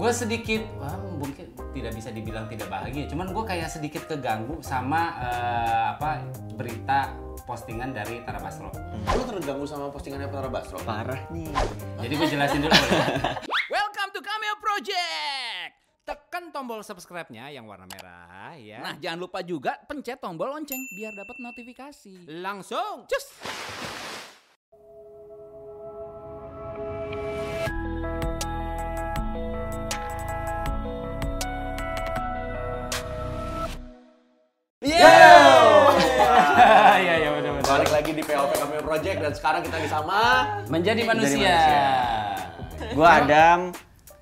gue 0.00 0.12
sedikit 0.16 0.64
wah, 0.80 0.96
mungkin 0.96 1.52
tidak 1.76 1.92
bisa 1.92 2.08
dibilang 2.08 2.48
tidak 2.48 2.72
bahagia 2.72 3.04
cuman 3.12 3.36
gue 3.36 3.44
kayak 3.44 3.68
sedikit 3.68 4.08
keganggu 4.08 4.56
sama 4.64 5.12
eh, 5.20 5.84
apa 5.92 6.24
berita 6.56 7.12
postingan 7.44 7.92
dari 7.92 8.24
Tara 8.24 8.40
Basro 8.40 8.72
Lu 9.12 9.22
terganggu 9.28 9.68
sama 9.68 9.92
postingannya 9.92 10.32
Tara 10.32 10.48
Basro? 10.48 10.80
Parah 10.88 11.28
nih. 11.28 11.52
jadi 12.00 12.14
gue 12.16 12.28
jelasin 12.32 12.64
dulu? 12.64 12.72
Welcome 13.74 14.10
to 14.16 14.20
Cameo 14.24 14.54
Project. 14.62 15.72
Tekan 16.08 16.44
tombol 16.54 16.80
subscribe-nya 16.80 17.52
yang 17.52 17.68
warna 17.68 17.84
merah 17.90 18.56
ya. 18.56 18.80
Nah, 18.80 18.94
jangan 18.98 19.18
lupa 19.20 19.44
juga 19.44 19.76
pencet 19.84 20.20
tombol 20.22 20.52
lonceng 20.52 20.80
biar 20.96 21.12
dapat 21.12 21.36
notifikasi. 21.42 22.28
Langsung, 22.40 23.04
cus. 23.04 23.24
Project 38.90 39.18
dan 39.22 39.32
sekarang 39.32 39.60
kita 39.62 39.74
lagi 39.78 39.86
sama 39.88 40.20
Menjadi 40.66 41.06
manusia. 41.06 41.38
manusia. 41.38 42.90
Gua 42.90 43.08
Adam. 43.22 43.58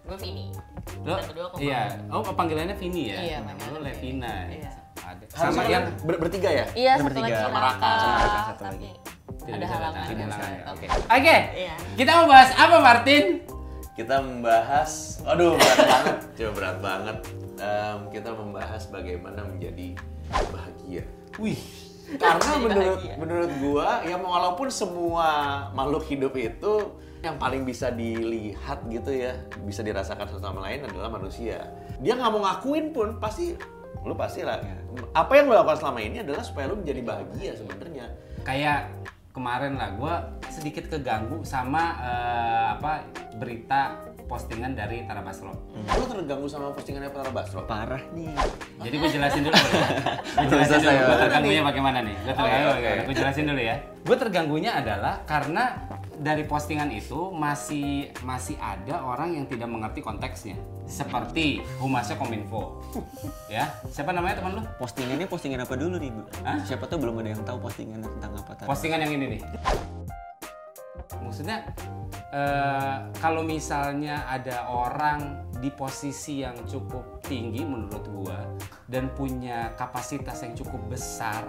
Gue 0.05 0.17
Vini. 0.21 0.53
Lo, 1.01 1.17
Kita 1.17 1.25
berdua 1.25 1.47
kok 1.49 1.59
iya. 1.59 1.83
Oh 2.13 2.21
panggilannya 2.21 2.77
Vini 2.77 3.03
ya? 3.09 3.17
Iya, 3.17 3.39
panggilannya 3.49 3.81
lo. 3.81 3.87
Levina. 3.89 4.35
Iya. 4.45 4.71
Ada. 4.99 5.25
sama 5.33 5.49
Sama 5.49 5.62
yang 5.65 5.85
ber 6.05 6.21
bertiga 6.21 6.51
ya? 6.53 6.67
Iya, 6.77 6.93
Ada 6.93 7.01
satu 7.01 7.07
bertiga. 7.09 7.25
lagi 7.25 7.41
Sama 7.41 7.59
Raka, 7.59 7.93
sama 7.97 8.12
Raka 8.12 8.41
satu 8.45 8.62
lagi. 8.67 8.91
tidak 9.39 9.57
ada 9.57 9.67
halangan. 9.67 10.05
tidak 10.05 10.21
Oke. 10.21 10.35
halangan. 10.37 10.61
Oke. 10.69 10.87
Oke. 11.09 11.37
Iya. 11.57 11.75
Kita 11.97 12.11
mau 12.12 12.27
bahas 12.29 12.51
apa 12.53 12.77
Martin? 12.79 13.25
Kita 13.97 14.17
membahas, 14.21 14.91
aduh 15.25 15.57
berat 15.57 15.81
banget, 15.81 16.17
coba 16.37 16.51
berat 16.53 16.79
banget. 16.79 17.17
Em, 17.59 17.98
kita 18.12 18.31
membahas 18.31 18.83
bagaimana 18.87 19.41
menjadi 19.43 19.89
bahagia. 20.53 21.03
Wih. 21.41 21.88
Karena 22.17 22.53
menurut 22.56 22.97
bahagia. 23.05 23.14
menurut 23.20 23.53
gua 23.61 23.89
ya 24.01 24.17
walaupun 24.17 24.73
semua 24.73 25.28
makhluk 25.77 26.09
hidup 26.09 26.33
itu 26.41 26.97
yang 27.20 27.37
paling 27.37 27.67
bisa 27.67 27.91
dilihat 27.92 28.87
gitu 28.89 29.11
ya, 29.11 29.37
bisa 29.67 29.83
dirasakan 29.84 30.25
satu 30.31 30.41
sama 30.41 30.64
lain 30.64 30.86
adalah 30.89 31.11
manusia. 31.12 31.69
Dia 32.01 32.14
nggak 32.17 32.31
mau 32.31 32.47
ngakuin 32.47 32.95
pun 32.95 33.19
pasti 33.19 33.59
lu 34.06 34.14
pasti 34.14 34.47
lah. 34.47 34.62
Apa 35.12 35.36
yang 35.36 35.51
lu 35.51 35.55
lakukan 35.59 35.84
selama 35.84 36.01
ini 36.01 36.23
adalah 36.23 36.41
supaya 36.47 36.70
lu 36.70 36.81
menjadi 36.81 37.03
bahagia 37.05 37.53
sebenarnya. 37.59 38.06
kayak 38.47 38.89
kemarin 39.36 39.77
lah 39.77 39.92
gue 39.95 40.14
sedikit 40.51 40.89
keganggu 40.89 41.45
sama 41.45 41.95
eh, 42.01 42.67
apa 42.75 42.92
berita 43.36 44.08
postingan 44.29 44.77
dari 44.77 45.03
Tara 45.09 45.25
Basro. 45.25 45.57
Lu 45.75 46.05
terganggu 46.05 46.47
sama 46.47 46.71
postingannya 46.77 47.09
Tara 47.09 47.33
Basro? 47.33 47.65
Parah 47.65 48.05
nih. 48.12 48.31
Jadi 48.85 48.95
gue 49.01 49.11
jelasin 49.11 49.41
dulu? 49.48 49.57
Gue 50.39 50.47
jelasin 50.47 50.79
dulu. 50.85 50.93
Gue 50.93 51.17
ya. 51.17 51.20
terganggunya 51.27 51.62
bagaimana 51.65 51.98
nih? 52.05 52.17
Gue 52.23 52.35
terganggu 52.37 52.69
oke. 52.69 52.77
bagaimana? 52.79 53.03
Gue 53.09 53.15
jelasin 53.17 53.45
dulu 53.48 53.61
ya. 53.65 53.77
Gue 54.05 54.17
terganggunya 54.20 54.70
adalah 54.79 55.15
karena 55.25 55.65
dari 56.19 56.43
postingan 56.45 56.91
itu 56.91 57.31
masih 57.31 58.11
masih 58.27 58.59
ada 58.59 59.03
orang 59.03 59.35
yang 59.35 59.45
tidak 59.48 59.67
mengerti 59.70 60.05
konteksnya. 60.05 60.55
Seperti 60.85 61.65
humasnya 61.81 62.20
Kominfo. 62.20 62.85
Ya, 63.48 63.69
siapa 63.92 64.13
namanya 64.13 64.41
teman 64.45 64.61
lu? 64.61 64.63
Postingannya 64.77 65.27
postingan 65.29 65.65
apa 65.65 65.75
dulu 65.77 65.97
nih, 66.01 66.11
Bu? 66.13 66.23
Hah? 66.45 66.59
Siapa 66.65 66.85
tuh 66.89 67.01
belum 67.01 67.20
ada 67.23 67.33
yang 67.33 67.42
tahu 67.45 67.59
postingan 67.61 68.01
tentang 68.05 68.33
apa 68.37 68.53
tadi. 68.57 68.69
postingan 68.69 68.98
yang 69.05 69.13
ini 69.17 69.27
nih. 69.37 69.41
Maksudnya 71.23 71.65
eh, 72.33 72.97
kalau 73.19 73.43
misalnya 73.45 74.25
ada 74.29 74.69
orang 74.69 75.49
di 75.59 75.75
posisi 75.75 76.47
yang 76.47 76.55
cukup 76.65 77.19
tinggi 77.27 77.67
menurut 77.67 78.05
gua 78.15 78.39
dan 78.87 79.11
punya 79.13 79.75
kapasitas 79.75 80.47
yang 80.47 80.55
cukup 80.55 80.79
besar 80.87 81.43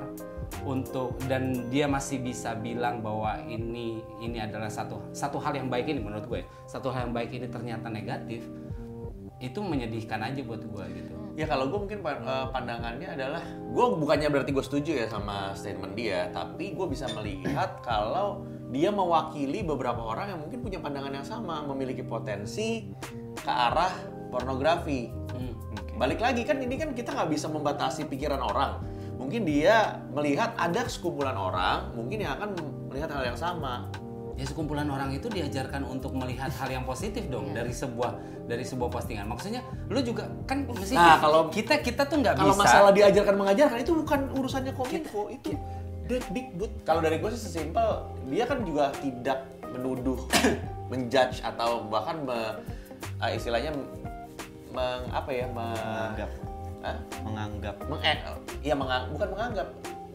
untuk 0.66 1.14
dan 1.30 1.70
dia 1.70 1.86
masih 1.86 2.20
bisa 2.20 2.58
bilang 2.58 3.06
bahwa 3.06 3.38
ini 3.46 4.02
ini 4.18 4.42
adalah 4.42 4.68
satu 4.68 5.14
satu 5.14 5.38
hal 5.38 5.54
yang 5.54 5.70
baik 5.70 5.86
ini 5.86 6.02
menurut 6.02 6.26
gue 6.26 6.42
satu 6.66 6.90
hal 6.90 7.08
yang 7.08 7.14
baik 7.14 7.30
ini 7.38 7.46
ternyata 7.46 7.86
negatif 7.88 8.42
itu 9.40 9.60
menyedihkan 9.64 10.20
aja 10.20 10.44
buat 10.44 10.60
gua 10.68 10.84
gitu. 10.92 11.16
Ya 11.40 11.48
kalau 11.48 11.72
gue 11.72 11.80
mungkin 11.80 12.04
eh, 12.04 12.48
pandangannya 12.52 13.08
adalah 13.16 13.44
gue 13.48 13.86
bukannya 13.96 14.28
berarti 14.28 14.52
gue 14.52 14.66
setuju 14.66 14.92
ya 15.00 15.08
sama 15.08 15.56
statement 15.56 15.96
dia, 15.96 16.28
tapi 16.36 16.76
gue 16.76 16.88
bisa 16.92 17.08
melihat 17.16 17.80
kalau 17.80 18.44
dia 18.70 18.94
mewakili 18.94 19.66
beberapa 19.66 19.98
orang 20.00 20.38
yang 20.38 20.40
mungkin 20.46 20.62
punya 20.62 20.78
pandangan 20.78 21.10
yang 21.10 21.26
sama, 21.26 21.66
memiliki 21.66 22.06
potensi 22.06 22.86
ke 23.34 23.50
arah 23.50 23.92
pornografi. 24.30 25.10
Hmm. 25.34 25.54
Balik 25.98 26.22
lagi 26.22 26.46
kan 26.46 26.62
ini 26.62 26.78
kan 26.78 26.94
kita 26.94 27.18
nggak 27.18 27.30
bisa 27.34 27.50
membatasi 27.50 28.06
pikiran 28.06 28.40
orang. 28.40 28.86
Mungkin 29.18 29.44
dia 29.44 30.00
melihat 30.14 30.54
ada 30.56 30.86
sekumpulan 30.86 31.36
orang, 31.36 31.92
mungkin 31.98 32.24
yang 32.24 32.38
akan 32.38 32.56
melihat 32.88 33.10
hal 33.10 33.34
yang 33.34 33.40
sama. 33.40 33.90
ya 34.40 34.48
sekumpulan 34.48 34.88
orang 34.88 35.12
itu 35.12 35.28
diajarkan 35.28 35.84
untuk 35.84 36.16
melihat 36.16 36.48
hal 36.48 36.72
yang 36.72 36.88
positif 36.88 37.28
dong 37.28 37.52
dari 37.52 37.76
sebuah 37.76 38.16
dari 38.48 38.64
sebuah 38.64 38.88
postingan 38.88 39.28
maksudnya 39.28 39.60
lu 39.92 40.00
juga 40.00 40.32
kan 40.48 40.64
mesti 40.64 40.96
Nah, 40.96 41.20
kalau- 41.20 41.52
kita 41.52 41.84
kita 41.84 42.08
tuh 42.08 42.24
nggak 42.24 42.40
Kalau 42.40 42.56
bisa 42.56 42.64
masalah 42.64 42.92
diajarkan 42.96 43.36
mengajarkan 43.36 43.78
itu 43.84 43.92
bukan 44.00 44.32
urusannya 44.32 44.72
kominfo, 44.80 45.28
itu 45.28 45.60
that 45.60 45.79
big 46.34 46.48
but. 46.58 46.74
Kalau 46.82 47.00
dari 47.00 47.22
gue 47.22 47.30
sih 47.32 47.42
sesimpel, 47.46 48.10
dia 48.26 48.50
kan 48.50 48.66
juga 48.66 48.90
tidak 48.98 49.46
menuduh, 49.70 50.18
menjudge 50.92 51.46
atau 51.46 51.86
bahkan 51.86 52.26
me- 52.26 52.58
ah, 53.22 53.30
istilahnya 53.30 53.70
meng, 54.74 55.04
apa 55.14 55.30
ya, 55.30 55.46
me, 55.54 55.70
Menganggap. 55.78 56.30
ah, 56.82 56.98
Menganggap. 57.22 57.76
meng, 57.86 58.02
iya 58.66 58.74
mengang, 58.74 59.04
bukan 59.14 59.28
menganggap, 59.38 59.68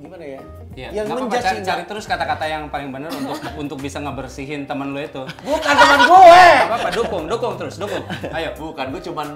gimana 0.04 0.24
ya? 0.26 0.40
Ya, 0.74 0.88
yang 0.92 1.06
apa-apa, 1.06 1.30
menjudge 1.30 1.46
cari, 1.46 1.60
cari 1.62 1.82
terus 1.84 2.04
kata-kata 2.04 2.44
yang 2.44 2.66
paling 2.66 2.90
benar 2.90 3.08
untuk 3.08 3.38
untuk 3.62 3.78
bisa 3.78 3.98
ngebersihin 3.98 4.64
temen 4.64 4.90
lu 4.90 4.98
itu. 4.98 5.22
Bukan 5.40 5.72
teman 5.72 6.00
gue. 6.02 6.34
Gak 6.34 6.66
apa-apa, 6.66 6.88
dukung, 6.90 7.24
dukung 7.24 7.54
terus, 7.54 7.76
dukung. 7.76 8.02
Ayo. 8.28 8.50
Bukan, 8.54 8.90
gue 8.90 9.02
cuman 9.02 9.28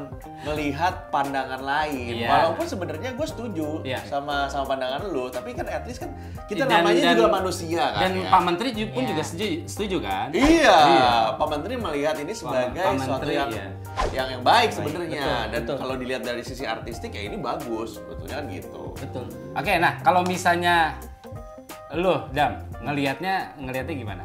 melihat 0.45 1.09
pandangan 1.09 1.59
lain. 1.59 2.15
Iya. 2.17 2.29
Walaupun 2.29 2.65
sebenarnya 2.65 3.11
gue 3.13 3.27
setuju 3.27 3.69
Iya. 3.83 4.03
sama 4.05 4.47
sama 4.47 4.65
pandangan 4.69 5.07
lu, 5.07 5.27
tapi 5.29 5.53
kan 5.53 5.65
at 5.65 5.83
least 5.83 5.99
kan 5.99 6.11
kita 6.45 6.63
Dan- 6.63 6.83
namanya 6.83 7.03
dan- 7.05 7.17
juga 7.17 7.31
manusia 7.33 7.83
kan. 7.89 8.01
Dan 8.03 8.13
ya. 8.19 8.29
Pak 8.29 8.43
Menteri 8.43 8.69
pun 8.87 9.01
Iya. 9.01 9.09
juga 9.09 9.23
setuju, 9.23 9.45
setuju 9.65 9.97
kan? 10.01 10.29
Iya, 10.31 10.75
Iya. 10.75 11.09
Pak 11.35 11.49
Menteri 11.49 11.75
melihat 11.77 12.17
ini 12.17 12.33
sebagai 12.33 12.77
Pak 12.77 12.93
sesuatu 12.95 13.13
Menteri, 13.23 13.33
yang 13.33 13.51
iya. 13.51 13.67
Yang 14.15 14.29
yang 14.39 14.43
baik 14.45 14.71
sebenarnya. 14.75 15.51
Dan 15.51 15.63
betul. 15.65 15.77
kalau 15.79 15.95
dilihat 15.99 16.23
dari 16.25 16.43
sisi 16.43 16.65
artistik 16.65 17.15
ya 17.15 17.23
ini 17.27 17.37
bagus, 17.39 17.99
sebetulnya 17.99 18.43
kan 18.43 18.47
gitu. 18.51 18.83
Betul. 18.97 19.25
Oke, 19.55 19.73
nah 19.79 19.93
kalau 20.03 20.23
misalnya 20.25 20.97
lu, 21.95 22.15
Dam, 22.33 22.63
ngelihatnya 22.83 23.57
ngelihatnya 23.59 23.95
gimana? 23.97 24.25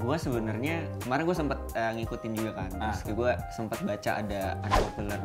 Gue 0.00 0.16
sebenarnya 0.16 0.88
kemarin 1.04 1.22
gue 1.28 1.36
sempat 1.36 1.58
eh, 1.76 1.92
ngikutin 2.00 2.32
juga 2.32 2.50
kan. 2.56 2.70
Ah. 2.80 2.94
Terus 2.96 3.14
gue 3.16 3.32
sempat 3.52 3.78
baca 3.84 4.10
ada 4.16 4.56
unpopular 4.64 5.20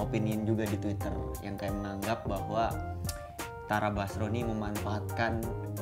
opinion 0.00 0.48
juga 0.48 0.64
di 0.68 0.76
Twitter 0.80 1.12
yang 1.44 1.56
kayak 1.60 1.76
menganggap 1.76 2.24
bahwa 2.24 2.72
Tara 3.70 3.86
Basro 3.94 4.26
ini 4.26 4.42
memanfaatkan 4.42 5.32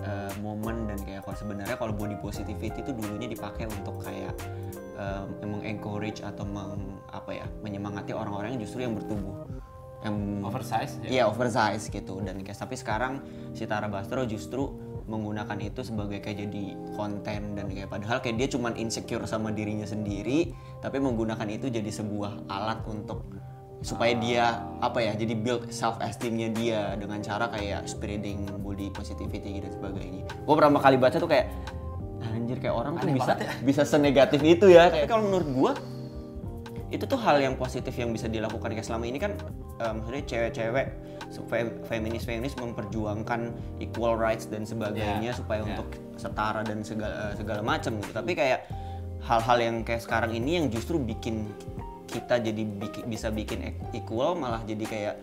eh, 0.04 0.32
momen 0.44 0.92
dan 0.92 1.00
kayak 1.08 1.24
kalau 1.24 1.36
sebenarnya 1.40 1.76
kalau 1.80 1.96
body 1.96 2.20
positivity 2.20 2.84
itu 2.84 2.92
dulunya 2.92 3.32
dipakai 3.32 3.64
untuk 3.64 4.04
kayak 4.04 4.36
eh, 5.00 5.24
mengencourage 5.40 6.20
atau 6.20 6.44
meng, 6.44 7.00
apa 7.08 7.32
ya 7.32 7.46
menyemangati 7.64 8.12
orang-orang 8.12 8.60
yang 8.60 8.68
justru 8.68 8.84
yang 8.84 8.92
bertubuh 8.92 9.48
yang 10.04 10.14
Oversize, 10.46 10.94
ya? 11.02 11.08
Iya 11.10 11.24
oversize 11.26 11.90
gitu. 11.90 12.22
Dan 12.22 12.46
kayak 12.46 12.54
tapi 12.54 12.78
sekarang 12.78 13.18
si 13.50 13.66
Tara 13.66 13.90
Basro 13.90 14.22
justru 14.30 14.70
menggunakan 15.08 15.58
itu 15.64 15.80
sebagai 15.80 16.20
kayak 16.20 16.46
jadi 16.46 16.64
konten 16.94 17.56
dan 17.56 17.66
kayak 17.72 17.88
padahal 17.88 18.20
kayak 18.20 18.36
dia 18.36 18.48
cuman 18.52 18.76
insecure 18.76 19.24
sama 19.24 19.48
dirinya 19.48 19.88
sendiri 19.88 20.52
tapi 20.84 21.00
menggunakan 21.00 21.48
itu 21.48 21.72
jadi 21.72 21.88
sebuah 21.88 22.44
alat 22.52 22.84
untuk 22.84 23.24
supaya 23.78 24.12
dia 24.18 24.58
apa 24.82 24.98
ya 24.98 25.14
jadi 25.14 25.38
build 25.38 25.70
self 25.70 26.02
esteemnya 26.02 26.50
dia 26.50 26.98
dengan 26.98 27.22
cara 27.22 27.46
kayak 27.54 27.86
spreading 27.86 28.42
body 28.62 28.90
positivity 28.90 29.62
dan 29.62 29.70
sebagainya. 29.70 30.26
Gue 30.26 30.54
pertama 30.58 30.82
kali 30.82 30.98
baca 30.98 31.16
tuh 31.18 31.30
kayak 31.30 31.46
anjir 32.34 32.58
kayak 32.58 32.74
orang 32.74 32.98
tuh 32.98 33.10
bisa 33.14 33.32
ya. 33.38 33.52
bisa 33.62 33.82
senegatif 33.86 34.40
itu 34.42 34.66
ya. 34.70 34.90
Tapi 34.90 35.06
kalau 35.06 35.30
menurut 35.30 35.48
gua 35.54 35.72
itu 36.88 37.04
tuh 37.04 37.20
hal 37.20 37.36
yang 37.36 37.54
positif 37.54 37.92
yang 38.00 38.16
bisa 38.16 38.32
dilakukan 38.32 38.72
kayak 38.72 38.86
selama 38.86 39.04
ini 39.04 39.20
kan 39.20 39.36
eh, 39.78 39.92
maksudnya 39.92 40.24
cewek-cewek 40.24 40.86
feminis 41.84 42.24
feminis 42.24 42.56
memperjuangkan 42.56 43.52
equal 43.84 44.16
rights 44.16 44.48
dan 44.48 44.64
sebagainya 44.64 45.20
Yeah, 45.20 45.36
supaya 45.36 45.60
yeah. 45.60 45.76
untuk 45.76 45.88
setara 46.16 46.64
dan 46.64 46.80
segala 46.80 47.36
segala 47.36 47.60
macam 47.60 48.00
gitu 48.00 48.12
tapi 48.16 48.32
kayak 48.32 48.64
hal-hal 49.20 49.58
yang 49.60 49.76
kayak 49.84 50.00
sekarang 50.00 50.32
ini 50.32 50.56
yang 50.56 50.66
justru 50.72 50.96
bikin 50.96 51.52
kita 52.08 52.40
jadi 52.40 52.62
biki- 52.64 53.04
bisa 53.04 53.28
bikin 53.28 53.60
equal 53.92 54.32
malah 54.32 54.64
jadi 54.64 54.82
kayak 54.82 55.14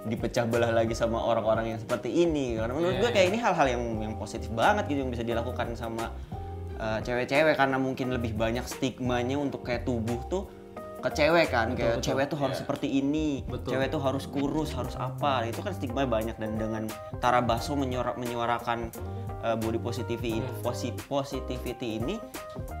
dipecah 0.00 0.48
belah 0.48 0.72
lagi 0.72 0.96
sama 0.96 1.20
orang-orang 1.20 1.76
yang 1.76 1.78
seperti 1.78 2.24
ini 2.24 2.56
karena 2.56 2.72
menurut 2.72 2.96
Yeah, 2.96 3.02
gue 3.04 3.10
kayak 3.12 3.26
ini 3.28 3.38
hal-hal 3.38 3.66
yang 3.68 3.82
yang 4.00 4.14
positif 4.16 4.48
banget 4.50 4.88
gitu 4.88 5.04
yang 5.04 5.12
bisa 5.12 5.20
dilakukan 5.20 5.76
sama 5.76 6.08
uh, 6.74 6.98
cewek-cewek 6.98 7.52
karena 7.52 7.76
mungkin 7.76 8.08
lebih 8.08 8.32
banyak 8.32 8.64
stigmanya 8.64 9.36
untuk 9.36 9.60
kayak 9.60 9.84
tubuh 9.84 10.16
tuh 10.26 10.48
ke 11.00 11.08
cewek 11.10 11.48
kan 11.48 11.72
kayak 11.72 11.96
betul. 11.96 12.12
cewek 12.12 12.24
tuh 12.28 12.38
harus 12.38 12.56
Iya. 12.56 12.60
seperti 12.60 12.88
ini 12.94 13.40
Betul. 13.44 13.72
cewek 13.72 13.88
tuh 13.88 14.00
harus 14.00 14.24
kurus 14.24 14.72
harus 14.72 14.96
apa 14.96 15.44
itu 15.44 15.60
kan 15.60 15.72
stigma 15.72 16.04
banyak 16.04 16.36
dan 16.36 16.56
dengan 16.56 16.88
Tara 17.20 17.40
Basro 17.40 17.72
menyuara- 17.72 18.16
menyuarakan 18.16 18.92
uh, 19.40 19.56
body 19.56 19.80
positivity 19.80 20.40
posi- 20.60 20.96
positivity 21.08 21.96
ini 21.96 22.16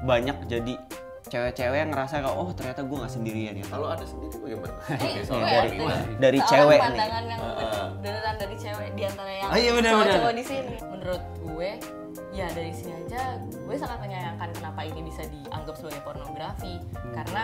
banyak 0.04 0.36
jadi 0.46 0.76
cewek-cewek 1.22 1.78
yang 1.78 1.90
ngerasa 1.90 2.14
kayak 2.18 2.32
oh 2.32 2.48
ternyata 2.50 2.80
gue 2.80 2.96
nggak 2.96 3.12
sendirian 3.12 3.54
ya 3.54 3.66
Kalau 3.66 3.86
ada 3.88 4.04
sendiri 4.04 4.34
bagaimana? 4.34 4.74
Eh, 4.88 5.10
gue 5.12 5.22
soal 5.22 5.40
ya, 5.40 5.50
dari, 5.52 5.76
Dari 6.16 6.38
seorang 6.38 6.50
cewek 6.50 6.72
nih. 6.72 6.82
pandangan 6.82 7.24
yang 7.24 7.40
Heeh. 7.40 7.86
beneran 8.00 8.34
dari 8.36 8.56
cewek 8.56 8.88
di 8.90 9.02
antara 9.04 9.30
yang 9.30 9.48
Ah, 9.48 9.56
iya, 9.56 9.70
bener, 9.70 9.92
cowok-cowok 9.92 10.22
bener. 10.24 10.34
di 10.34 10.44
sini. 10.44 10.74
Menurut 10.82 11.22
gue, 11.40 11.70
ya 12.30 12.46
dari 12.48 12.72
sini 12.72 12.92
aja 12.96 13.20
gue 13.42 13.76
sangat 13.76 13.98
menyayangkan 14.00 14.48
kenapa 14.52 14.80
ini 14.82 15.00
bisa 15.02 15.22
dianggap 15.24 15.74
sebagai 15.74 16.00
pornografi 16.00 16.74
karena 17.10 17.42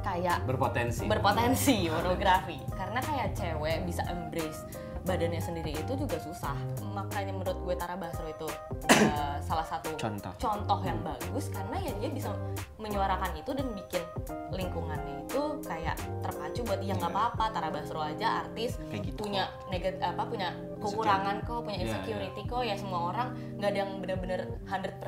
kayak 0.00 0.38
berpotensi 0.44 1.02
berpotensi 1.04 1.76
pornografi 1.88 2.60
karena 2.70 3.00
kayak 3.00 3.28
cewek 3.32 3.82
bisa 3.82 4.04
embrace 4.06 4.62
badannya 5.06 5.38
sendiri 5.38 5.70
itu 5.72 5.92
juga 5.94 6.18
susah. 6.18 6.58
Makanya 6.90 7.30
menurut 7.30 7.58
gue 7.62 7.74
Tara 7.74 7.94
Basro 7.94 8.26
itu 8.26 8.44
uh, 8.44 9.38
salah 9.38 9.62
satu 9.62 9.94
Contoh. 9.94 10.34
contoh 10.36 10.80
yang 10.82 10.98
bagus 11.00 11.46
karena 11.48 11.78
ya 11.78 11.92
dia 11.96 12.10
bisa 12.10 12.34
menyuarakan 12.76 13.30
itu 13.38 13.50
dan 13.54 13.66
bikin 13.72 14.02
lingkungannya 14.50 15.22
itu 15.22 15.42
kayak 15.62 15.94
terpacu 16.20 16.60
buat 16.62 16.80
ya 16.82 16.94
nggak 16.94 17.12
apa-apa 17.12 17.44
Tara 17.50 17.70
Basro 17.70 18.02
aja 18.02 18.42
artis 18.44 18.78
Kayak 18.90 19.02
gitu 19.06 19.18
punya 19.22 19.46
negat 19.70 20.02
apa 20.02 20.22
punya 20.26 20.50
kekurangan 20.78 21.42
kok 21.42 21.62
punya 21.62 21.78
Iya, 21.78 21.84
insecurity 21.88 22.42
kok 22.44 22.62
ya 22.62 22.74
semua 22.74 23.00
orang 23.10 23.28
nggak 23.56 23.70
ada 23.70 23.78
yang 23.78 23.90
bener-bener 23.98 24.40
100% 24.66 24.98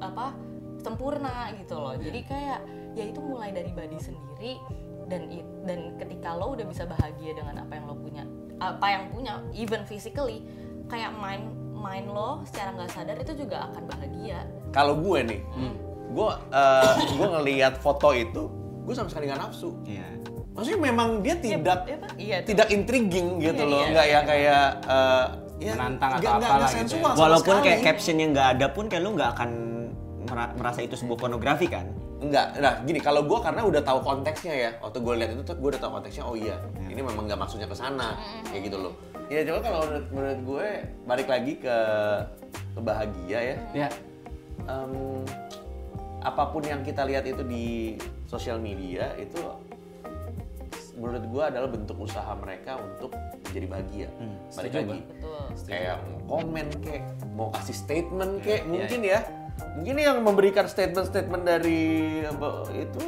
apa 0.00 0.34
sempurna 0.78 1.48
gitu 1.54 1.78
loh. 1.78 1.94
Jadi 1.94 2.20
kayak 2.26 2.58
ya 2.92 3.04
itu 3.06 3.20
mulai 3.22 3.54
dari 3.54 3.70
body 3.70 3.96
sendiri 3.96 4.58
dan 5.06 5.30
it- 5.30 5.48
dan 5.64 5.96
ketika 5.96 6.34
lo 6.34 6.52
udah 6.52 6.66
bisa 6.66 6.84
bahagia 6.84 7.32
dengan 7.32 7.62
apa 7.62 7.72
yang 7.72 7.86
lo 7.86 7.96
punya 7.96 8.11
apa 8.62 8.86
yang 8.86 9.02
punya 9.10 9.34
even 9.50 9.82
physically 9.82 10.46
kayak 10.86 11.10
mind 11.14 11.50
mind 11.74 12.06
lo 12.06 12.46
secara 12.46 12.70
nggak 12.72 12.90
sadar 12.90 13.16
itu 13.18 13.32
juga 13.34 13.66
akan 13.66 13.82
bahagia 13.90 14.46
Kalau 14.70 14.94
gue 14.96 15.18
nih, 15.20 15.40
gue 16.08 16.28
uh, 16.48 16.94
gue 17.12 17.26
ngelihat 17.28 17.76
foto 17.76 18.14
itu, 18.14 18.48
gue 18.86 18.94
sama 18.94 19.10
sekali 19.10 19.28
nggak 19.28 19.40
nafsu. 19.42 19.76
Iya. 19.84 20.06
Maksudnya 20.54 20.80
memang 20.80 21.08
dia 21.20 21.36
tidak 21.36 21.78
iya, 21.84 21.96
Pak. 21.98 22.10
Iya, 22.16 22.36
tuh. 22.40 22.48
tidak 22.54 22.66
intriguing 22.70 23.28
gitu 23.36 23.62
Iya, 23.64 23.68
loh, 23.68 23.80
iya. 23.82 23.90
nggak 23.92 24.06
yang 24.08 24.24
kayak 24.24 24.64
uh, 24.86 25.26
ya, 25.60 25.72
Menantang 25.76 26.10
atau 26.16 26.30
apalah 26.30 26.58
nggak 26.70 26.72
gitu 26.82 26.94
ya. 26.98 27.12
walaupun 27.14 27.54
sekali. 27.54 27.66
kayak 27.68 27.78
captionnya 27.84 28.26
nggak 28.32 28.48
ada 28.56 28.66
pun 28.72 28.84
kayak 28.88 29.02
lu 29.02 29.10
nggak 29.12 29.30
akan 29.36 29.50
mera- 30.24 30.54
merasa 30.56 30.80
itu 30.80 30.94
sebuah 30.94 31.18
pornografi 31.18 31.66
kan 31.68 31.86
Enggak, 32.22 32.54
nah 32.62 32.78
gini 32.86 33.02
kalau 33.02 33.26
gue 33.26 33.38
karena 33.42 33.66
udah 33.66 33.82
tahu 33.82 33.98
konteksnya 33.98 34.54
ya 34.54 34.70
waktu 34.78 35.02
gue 35.02 35.14
lihat 35.18 35.30
itu 35.34 35.42
tuh 35.42 35.58
gue 35.58 35.68
udah 35.74 35.82
tahu 35.82 35.98
konteksnya 35.98 36.22
oh 36.22 36.38
iya 36.38 36.54
ini 36.78 37.02
memang 37.02 37.26
nggak 37.26 37.40
maksudnya 37.40 37.66
ke 37.66 37.74
sana 37.74 38.14
kayak 38.46 38.70
gitu 38.70 38.78
loh. 38.78 38.94
Ya 39.26 39.42
coba 39.42 39.58
kalau 39.64 39.80
menurut, 39.90 40.06
menurut 40.14 40.40
gue 40.46 40.68
balik 41.02 41.28
lagi 41.28 41.52
ke 41.58 41.76
ke 42.78 42.80
bahagia 42.80 43.38
ya. 43.42 43.56
Ya. 43.74 43.88
Em, 44.70 45.26
apa 46.22 46.54
pun 46.54 46.62
yang 46.62 46.86
kita 46.86 47.02
lihat 47.02 47.26
itu 47.26 47.42
di 47.42 47.98
sosial 48.30 48.62
media 48.62 49.10
itu 49.18 49.42
menurut 51.02 51.24
gue 51.26 51.42
adalah 51.42 51.66
bentuk 51.66 51.98
usaha 51.98 52.30
mereka 52.38 52.78
untuk 52.78 53.10
menjadi 53.50 53.66
bahagia. 53.66 54.08
Balik 54.54 54.70
setuju, 54.70 54.78
lagi. 54.78 55.00
Kayak 55.66 55.96
mau 56.06 56.38
komen 56.38 56.66
kek 56.78 57.02
mau 57.34 57.48
kasih 57.50 57.74
statement 57.74 58.32
kek 58.46 58.62
Iya, 58.62 58.70
mungkin 58.70 59.00
ya. 59.02 59.20
Mungkin 59.74 59.94
yang 59.98 60.18
memberikan 60.22 60.64
statement-statement 60.70 61.42
dari 61.42 62.22
itu 62.78 63.04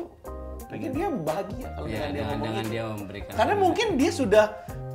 mungkin 0.75 0.91
dia 0.91 1.07
bahagia 1.07 1.67
kalau 1.71 1.87
ya 1.87 1.95
dengan 1.95 2.11
dia 2.11 2.11
dengan, 2.11 2.27
ngomong 2.27 2.43
dengan 2.43 2.65
gitu. 2.65 2.73
dia 2.75 2.83
memberikan 2.91 3.33
karena 3.39 3.55
mungkin 3.55 3.87
dia 3.95 4.11
sudah 4.11 4.45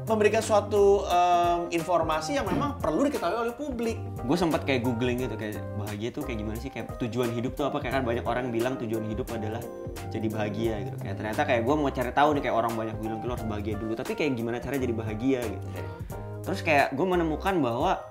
memberikan 0.09 0.41
suatu 0.41 1.05
em, 1.05 1.69
informasi 1.77 2.41
yang 2.41 2.49
memang 2.49 2.81
perlu 2.81 3.05
diketahui 3.05 3.37
oleh 3.45 3.53
publik. 3.53 4.01
Gue 4.25 4.33
sempat 4.33 4.65
kayak 4.65 4.81
googling 4.81 5.21
gitu 5.21 5.37
kayak 5.37 5.61
bahagia 5.77 6.09
tuh 6.09 6.25
kayak 6.25 6.41
gimana 6.41 6.57
sih? 6.57 6.73
Kayak 6.73 6.97
tujuan 6.97 7.29
hidup 7.37 7.53
tuh 7.53 7.69
apa? 7.69 7.77
Kayak 7.77 8.01
kan 8.01 8.03
banyak 8.09 8.25
orang 8.25 8.49
bilang 8.49 8.73
tujuan 8.81 9.05
hidup 9.05 9.29
adalah 9.29 9.61
jadi 10.09 10.27
bahagia 10.27 10.73
gitu. 10.89 10.97
Kayak 11.05 11.15
ternyata 11.21 11.41
kayak 11.45 11.61
gue 11.61 11.75
mau 11.77 11.91
cari 11.93 12.11
tahu 12.11 12.29
nih 12.33 12.41
kayak 12.49 12.55
orang 12.57 12.73
banyak 12.73 12.97
bilang 12.97 13.17
lu 13.21 13.31
harus 13.37 13.45
bahagia 13.45 13.75
dulu. 13.77 13.93
Tapi 13.93 14.11
kayak 14.17 14.31
gimana 14.33 14.57
cara 14.57 14.75
jadi 14.81 14.93
bahagia 14.97 15.39
gitu? 15.45 15.67
Terus 16.41 16.59
kayak 16.65 16.97
gue 16.97 17.05
menemukan 17.05 17.53
bahwa 17.61 18.01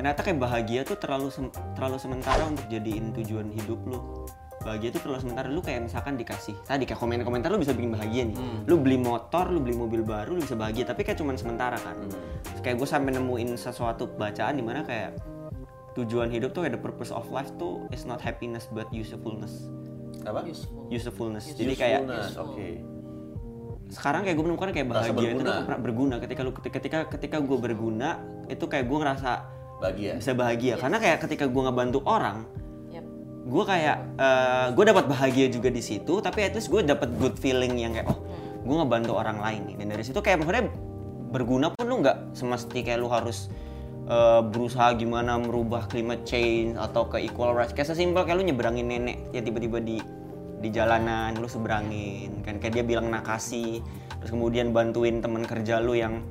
ternyata 0.00 0.24
kayak 0.24 0.40
bahagia 0.40 0.80
tuh 0.88 0.96
terlalu 0.96 1.28
terlalu 1.76 1.96
sementara 2.00 2.48
untuk 2.48 2.64
jadiin 2.72 3.12
tujuan 3.12 3.52
hidup 3.52 3.76
lu 3.84 4.24
bahagia 4.64 4.88
tuh 4.96 5.00
terlalu 5.04 5.20
sementara 5.28 5.46
lu 5.52 5.60
kayak 5.60 5.86
misalkan 5.86 6.16
dikasih 6.16 6.56
tadi 6.64 6.88
kayak 6.88 6.96
komen-komentar 6.96 7.52
lu 7.52 7.60
bisa 7.60 7.76
bikin 7.76 7.92
bahagia 7.92 8.22
nih. 8.32 8.36
Lu 8.64 8.80
beli 8.80 8.96
motor 8.96 9.52
lu 9.52 9.60
beli 9.60 9.76
mobil 9.76 10.00
baru 10.00 10.34
lu 10.34 10.40
bisa 10.40 10.56
bahagia. 10.56 10.88
Tapi 10.88 11.04
kayak 11.04 11.20
cuman 11.20 11.36
sementara 11.36 11.76
kan. 11.76 11.94
Terus 12.42 12.60
kayak 12.64 12.76
gue 12.80 12.88
sampai 12.88 13.12
nemuin 13.12 13.60
sesuatu 13.60 14.08
bacaan 14.16 14.56
di 14.56 14.64
mana 14.64 14.80
kayak 14.82 15.20
tujuan 15.94 16.32
hidup 16.32 16.50
tuh 16.50 16.66
kayak 16.66 16.74
the 16.74 16.82
purpose 16.82 17.14
of 17.14 17.28
life 17.30 17.52
tuh 17.60 17.86
is 17.94 18.02
not 18.08 18.18
happiness 18.18 18.66
but 18.72 18.88
usefulness. 18.90 19.68
Apa? 20.24 20.42
Useful. 20.48 20.88
Usefulness. 20.88 21.44
Jadi 21.52 21.74
kayak 21.76 22.00
Usefulness, 22.08 22.34
oke. 22.40 22.68
Sekarang 23.92 24.24
kayak 24.24 24.34
gue 24.40 24.44
menemukan 24.48 24.72
kayak 24.72 24.88
bahagia 24.88 25.28
itu 25.36 25.42
tuh 25.44 25.54
pernah 25.68 25.80
berguna. 25.80 26.14
Ketika 26.18 26.40
lu 26.40 26.50
ketika 26.56 26.98
ketika 27.12 27.36
gue 27.38 27.58
berguna 27.60 28.18
itu 28.48 28.64
kayak 28.64 28.88
gue 28.88 28.98
ngerasa 28.98 29.30
bahagia. 29.78 30.12
bisa 30.16 30.32
bahagia. 30.32 30.74
Karena 30.80 30.98
kayak 30.98 31.18
ketika 31.28 31.44
gue 31.46 31.62
ngebantu 31.62 32.00
orang. 32.08 32.48
Gue 33.44 33.64
kayak 33.64 33.98
eh, 34.16 34.66
gue 34.72 34.84
dapat 34.88 35.04
bahagia 35.04 35.46
juga 35.52 35.68
di 35.68 35.84
situ 35.84 36.24
tapi 36.24 36.48
at 36.48 36.56
least 36.56 36.72
gue 36.72 36.80
dapat 36.80 37.12
good 37.20 37.36
feeling 37.36 37.76
yang 37.76 37.92
kayak 37.92 38.08
oh 38.08 38.24
gue 38.64 38.76
ngebantu 38.80 39.12
orang 39.14 39.38
lain 39.38 39.60
nih. 39.68 39.76
Dan 39.84 39.86
dari 39.92 40.02
situ 40.02 40.18
kayak 40.24 40.40
maksudnya 40.42 40.72
berguna 41.30 41.68
pun 41.70 41.84
lu 41.84 42.00
nggak 42.00 42.32
semesti 42.32 42.80
kayak 42.80 42.98
lu 42.98 43.12
harus 43.12 43.52
eh, 44.08 44.40
berusaha 44.40 44.96
gimana 44.96 45.36
merubah 45.36 45.84
climate 45.86 46.24
change 46.24 46.74
atau 46.80 47.06
ke 47.06 47.20
equal 47.20 47.52
rights. 47.52 47.76
Kayak 47.76 47.92
sesimpel 47.92 48.24
kayak 48.24 48.40
lu 48.40 48.44
nyeberangin 48.48 48.88
nenek 48.88 49.16
ya 49.36 49.44
tiba-tiba 49.44 49.78
di 49.84 50.00
di 50.64 50.68
jalanan 50.72 51.36
lu 51.36 51.46
seberangin. 51.46 52.40
Kan 52.40 52.56
kayak 52.58 52.80
dia 52.80 52.84
bilang 52.84 53.12
nakasi 53.12 53.84
terus 54.24 54.32
kemudian 54.32 54.72
bantuin 54.72 55.20
teman 55.20 55.44
kerja 55.44 55.84
lu 55.84 55.92
yang 55.92 56.24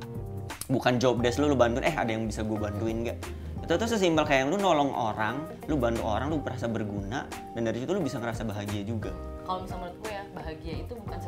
bukan 0.66 0.98
job 0.98 1.22
desk 1.22 1.38
lu 1.38 1.54
lu 1.54 1.58
bantuin 1.58 1.86
eh 1.86 1.94
ada 1.94 2.10
yang 2.10 2.26
bisa 2.26 2.42
gue 2.42 2.58
bantuin 2.58 3.06
nggak 3.06 3.18
itu 3.64 3.74
tuh 3.74 3.88
sesimpel 3.88 4.24
kayak 4.24 4.46
lu 4.46 4.58
nolong 4.58 4.92
orang 4.92 5.40
lu 5.66 5.76
bantu 5.76 6.04
orang 6.04 6.28
lu 6.28 6.38
merasa 6.38 6.68
berguna 6.68 7.24
dan 7.52 7.62
dari 7.64 7.80
situ 7.80 7.92
lu 7.92 8.00
bisa 8.00 8.20
ngerasa 8.20 8.44
bahagia 8.44 8.84
juga 8.84 9.10
kalau 9.44 9.64
misalnya 9.64 9.88
menurut 9.88 9.98
gue 10.00 10.12
ya 10.12 10.24
bahagia 10.32 10.74
itu 10.78 10.94
bukan 10.96 11.20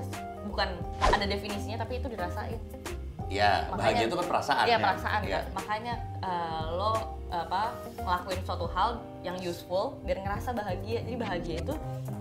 bukan 0.45 0.69
ada 1.01 1.25
definisinya 1.25 1.77
tapi 1.79 1.93
itu 1.97 2.07
dirasain 2.07 2.59
ya 3.25 3.65
Makanya- 3.65 3.75
bahagia 3.75 4.03
itu 4.05 4.15
kan 4.15 4.27
perasaan 4.29 4.63
Iya 4.63 4.69
ya 4.69 4.77
perasaan 4.77 5.19
Iya. 5.19 5.33
kan. 5.33 5.43
Makanya 5.55 5.93
eh, 6.21 6.63
lo 6.71 6.93
apa 7.25 7.61
ngelakuin 7.97 8.41
suatu 8.45 8.67
hal 8.69 8.89
yang 9.19 9.35
useful 9.41 9.97
biar 10.05 10.21
ngerasa 10.21 10.53
bahagia. 10.53 11.01
Jadi 11.01 11.17
bahagia 11.17 11.55
itu 11.59 11.73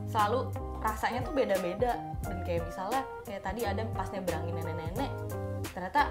selalu 0.08 0.48
rasanya 0.80 1.20
tuh 1.20 1.32
beda-beda 1.32 1.92
dan 2.20 2.36
kayak 2.42 2.64
misalnya 2.64 3.04
kayak 3.24 3.42
tadi 3.42 3.60
ada 3.62 3.84
pas 3.92 4.08
nyebrangin 4.08 4.52
nenek-nenek 4.54 5.10
ternyata 5.74 6.06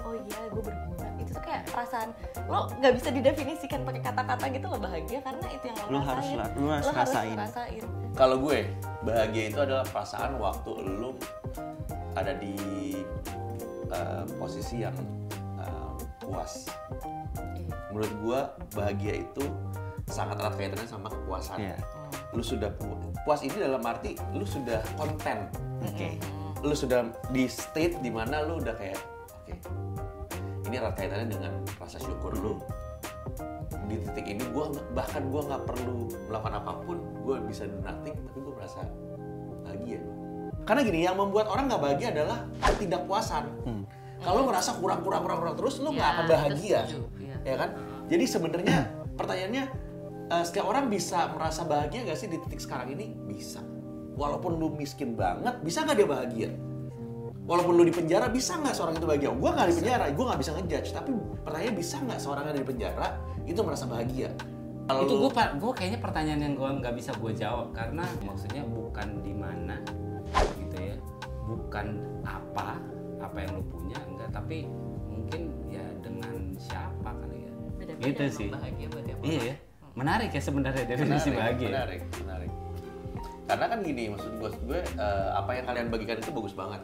oh 0.00 0.16
iya 0.16 0.40
gue 0.48 0.62
berguna 0.64 1.06
itu 1.20 1.30
tuh 1.30 1.44
kayak 1.44 1.68
perasaan 1.68 2.08
lo 2.48 2.72
nggak 2.80 2.92
bisa 2.96 3.08
didefinisikan 3.12 3.84
pakai 3.84 4.02
kata-kata 4.02 4.44
gitu 4.48 4.66
lo 4.66 4.78
bahagia 4.80 5.18
karena 5.20 5.46
itu 5.52 5.64
yang 5.68 5.76
lo, 5.76 5.86
Lo 5.92 6.00
harus 6.00 6.26
lo 6.56 6.68
harus 6.72 6.88
rasain. 6.90 7.36
rasain. 7.36 7.84
Kalau 8.14 8.38
gue, 8.40 8.70
bahagia 9.02 9.44
itu 9.50 9.58
adalah 9.58 9.82
perasaan 9.84 10.38
waktu 10.38 10.70
lu 10.80 11.18
ada 12.14 12.30
di 12.32 12.54
uh, 13.90 14.22
posisi 14.38 14.80
yang 14.80 14.94
uh, 15.58 15.98
puas. 16.22 16.70
Menurut 17.90 18.12
gue, 18.22 18.40
bahagia 18.72 19.14
itu 19.22 19.44
sangat 20.06 20.38
erat 20.38 20.54
kaitannya 20.54 20.86
sama 20.86 21.10
kepuasan. 21.10 21.58
Iya. 21.58 21.76
Lu 22.30 22.42
sudah 22.42 22.70
pu- 22.70 22.98
puas 23.26 23.42
ini 23.42 23.58
dalam 23.58 23.82
arti 23.82 24.14
lu 24.30 24.46
sudah 24.46 24.78
konten. 24.94 25.50
oke 25.82 26.08
Lu 26.64 26.72
sudah 26.72 27.04
di 27.28 27.44
state 27.44 28.00
di 28.00 28.08
mana 28.08 28.40
lu 28.40 28.56
udah 28.56 28.72
kayak 28.72 28.96
oke. 29.30 29.52
ini 30.64 30.80
erat 30.80 30.96
kaitannya 30.96 31.28
dengan 31.28 31.52
rasa 31.76 32.00
syukur 32.00 32.32
lu. 32.34 32.56
Di 33.84 34.00
titik 34.00 34.26
ini 34.26 34.40
gua 34.48 34.72
nggak- 34.72 34.88
bahkan 34.96 35.22
gua 35.28 35.44
nggak 35.44 35.62
perlu 35.68 36.08
melakukan 36.26 36.54
apa 36.56 36.72
pun, 36.82 36.96
gua 37.20 37.36
bisa 37.44 37.68
do 37.68 37.76
nothing 37.84 38.16
tapi 38.16 38.38
gua 38.40 38.52
merasa 38.56 38.80
bahagia. 39.60 40.00
Karena 40.64 40.80
gini, 40.80 40.98
yang 41.04 41.20
membuat 41.20 41.52
orang 41.52 41.68
nggak 41.68 41.82
bahagia 41.84 42.08
adalah 42.10 42.48
ketidakpuasan. 42.64 43.44
Kalau 44.24 44.40
lu 44.40 44.44
ngerasa 44.48 44.80
kurang 44.80 45.04
kurang 45.04 45.20
kurang 45.20 45.38
kurang 45.44 45.54
terus 45.54 45.84
lu 45.84 45.92
nggak 45.92 46.00
Ya, 46.00 46.14
akan 46.16 46.24
bahagia, 46.24 46.78
setuju, 46.88 47.00
iya. 47.20 47.36
ya 47.44 47.54
kan? 47.60 47.70
Jadi 48.08 48.24
sebenarnya 48.24 48.76
pertanyaannya 49.12 49.64
eh, 50.32 50.44
setiap 50.48 50.64
orang 50.64 50.88
bisa 50.88 51.28
merasa 51.28 51.68
bahagia 51.68 52.08
gak 52.08 52.16
sih 52.16 52.32
di 52.32 52.40
titik 52.40 52.56
sekarang 52.56 52.96
ini? 52.96 53.12
Bisa. 53.12 53.60
Walaupun 54.14 54.62
lu 54.62 54.70
miskin 54.74 55.18
banget, 55.18 55.58
bisa 55.62 55.82
nggak 55.82 55.96
dia 55.98 56.08
bahagia? 56.08 56.50
Walaupun 57.44 57.72
lu 57.76 57.84
di 57.84 57.92
penjara, 57.92 58.30
bisa 58.32 58.56
nggak 58.56 58.72
seorang 58.72 58.94
itu 58.96 59.04
bahagia? 59.04 59.28
Gue 59.36 59.50
nggak 59.52 59.68
di 59.68 59.76
penjara, 59.82 60.04
gue 60.08 60.24
nggak 60.24 60.40
bisa 60.40 60.50
ngejudge. 60.56 60.90
Tapi 60.96 61.10
pertanyaannya 61.44 61.74
bisa 61.76 61.96
nggak 62.00 62.20
seorang 62.22 62.42
yang 62.46 62.52
ada 62.56 62.60
di 62.62 62.68
penjara 62.68 63.06
itu 63.44 63.60
merasa 63.60 63.84
bahagia? 63.84 64.30
Kalau 64.84 65.00
itu 65.08 65.14
gue 65.16 65.30
gue 65.32 65.72
kayaknya 65.72 66.00
pertanyaan 66.00 66.40
yang 66.44 66.54
gue 66.56 66.68
nggak 66.80 66.94
bisa 66.96 67.10
gue 67.16 67.32
jawab 67.32 67.72
karena 67.72 68.04
maksudnya 68.24 68.62
bukan 68.68 69.08
di 69.24 69.32
mana 69.32 69.80
gitu 70.60 71.00
bukan 71.44 71.86
apa 72.24 72.80
apa 73.20 73.36
yang 73.40 73.60
lu 73.60 73.64
punya 73.68 73.98
enggak 74.04 74.28
tapi 74.32 74.68
mungkin 75.08 75.52
ya 75.72 75.84
dengan 76.00 76.56
siapa 76.60 77.10
kali 77.16 77.48
ya 77.48 77.52
Beda-beda 77.80 78.04
gitu 78.04 78.20
emang 78.20 78.36
sih 78.36 78.46
bahagia 78.52 78.86
buat 78.92 79.04
iya 79.24 79.42
ya 79.52 79.56
menarik 79.94 80.30
ya 80.34 80.42
sebenarnya 80.42 80.84
definisi 80.84 81.28
menarik, 81.30 81.38
bahagia 81.38 81.68
menarik, 81.70 82.00
menarik. 82.26 82.50
Karena 83.44 83.64
kan 83.66 83.78
gini, 83.80 84.08
maksud 84.08 84.32
gue, 84.34 84.50
gue 84.64 84.80
eh, 84.80 85.28
apa 85.30 85.50
yang 85.52 85.64
kalian 85.64 85.86
bagikan 85.88 86.16
itu 86.16 86.30
bagus 86.30 86.52
banget 86.52 86.80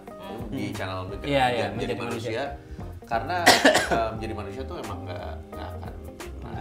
di 0.49 0.71
channel 0.71 1.09
Iya, 1.09 1.11
Menjadi- 1.11 1.26
iya, 1.26 1.45
menjadi, 1.47 1.73
Menjadi 1.73 1.95
manusia. 1.99 2.43
Karena 3.02 3.37
eh, 3.43 4.09
menjadi 4.12 4.35
manusia 4.35 4.62
tuh 4.62 4.76
emang 4.79 4.99
nggak 5.02 5.25
nggak 5.49 5.69
akan 5.75 5.93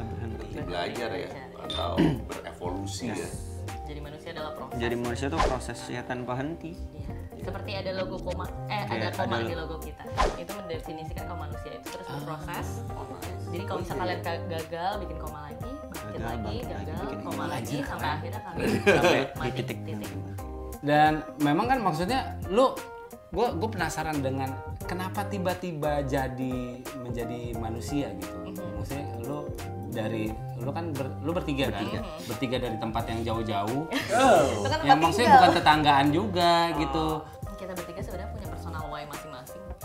berhenti 0.07 0.47
belajar 0.61 1.09
ya 1.11 1.29
atau 1.59 1.91
berevolusi 2.25 3.05
ya. 3.09 3.29
jadi 3.83 3.99
manusia 3.99 4.29
adalah 4.31 4.53
proses 4.53 4.77
Jadi 4.77 4.95
manusia 4.95 5.27
tuh 5.27 5.39
proses 5.39 5.79
ya 5.87 6.01
tanpa 6.01 6.33
henti. 6.35 6.73
Iya. 6.95 7.13
seperti 7.41 7.71
ada 7.73 7.91
logo 7.95 8.19
koma 8.19 8.45
eh 8.67 8.83
Oke, 8.83 8.95
ada 8.95 9.09
koma 9.11 9.35
ada 9.35 9.45
di 9.45 9.53
lo- 9.53 9.63
logo 9.63 9.75
kita 9.79 10.03
itu 10.35 10.51
mendefinisikan 10.53 11.23
kalau 11.23 11.39
manusia 11.41 11.71
itu 11.71 11.87
terus 11.89 12.05
Ah. 12.05 12.13
berproses 12.17 12.67
Oh, 12.91 13.05
nice. 13.09 13.45
jadi 13.49 13.63
kalau 13.65 13.79
misal 13.79 13.95
kalian 13.97 14.19
ga- 14.19 14.45
gagal 14.49 14.91
bikin 14.99 15.17
koma 15.17 15.39
lagi 15.43 15.71
bangkit 15.99 16.15
Gagal, 16.15 16.29
lagi 16.29 16.39
bangkit 16.39 16.65
lagi, 16.65 16.75
gagal 16.79 16.95
bikin 16.97 17.19
koma 17.19 17.29
koma 17.29 17.43
lagi 17.45 17.75
lagi. 17.75 17.77
sampai 17.83 18.09
akhirnya 18.09 18.41
kalian 18.41 18.69
Sampai 18.97 19.19
di 19.19 19.39
mati 19.39 19.51
titik. 19.57 19.77
dan 20.79 21.11
memang 21.37 21.65
kan 21.67 21.79
maksudnya 21.81 22.19
lu 22.47 22.65
gue 23.29 23.47
gue 23.53 23.69
penasaran 23.69 24.17
dengan 24.17 24.49
kenapa 24.83 25.21
tiba-tiba 25.23 26.01
jadi 26.01 26.57
menjadi 26.97 27.53
manusia 27.55 28.09
gitu. 28.15 28.33
Maksudnya 28.73 29.05
lu 29.21 29.45
dari 29.87 30.33
lu 30.57 30.69
kan 30.69 30.89
ber- 30.89 31.13
lu 31.21 31.29
bertiga, 31.29 31.69
kan? 31.69 31.85
Bertiga. 32.25 32.57
Dari 32.57 32.77
tempat 32.77 33.03
yang 33.05 33.21
jauh-jauh. 33.23 33.83
Kan 34.65 34.79
yang 34.81 34.97
maksudnya 34.97 35.27
tinggal. 35.27 35.37
bukan 35.39 35.51
tetanggaan 35.55 36.07
juga 36.09 36.51
gitu 36.75 37.05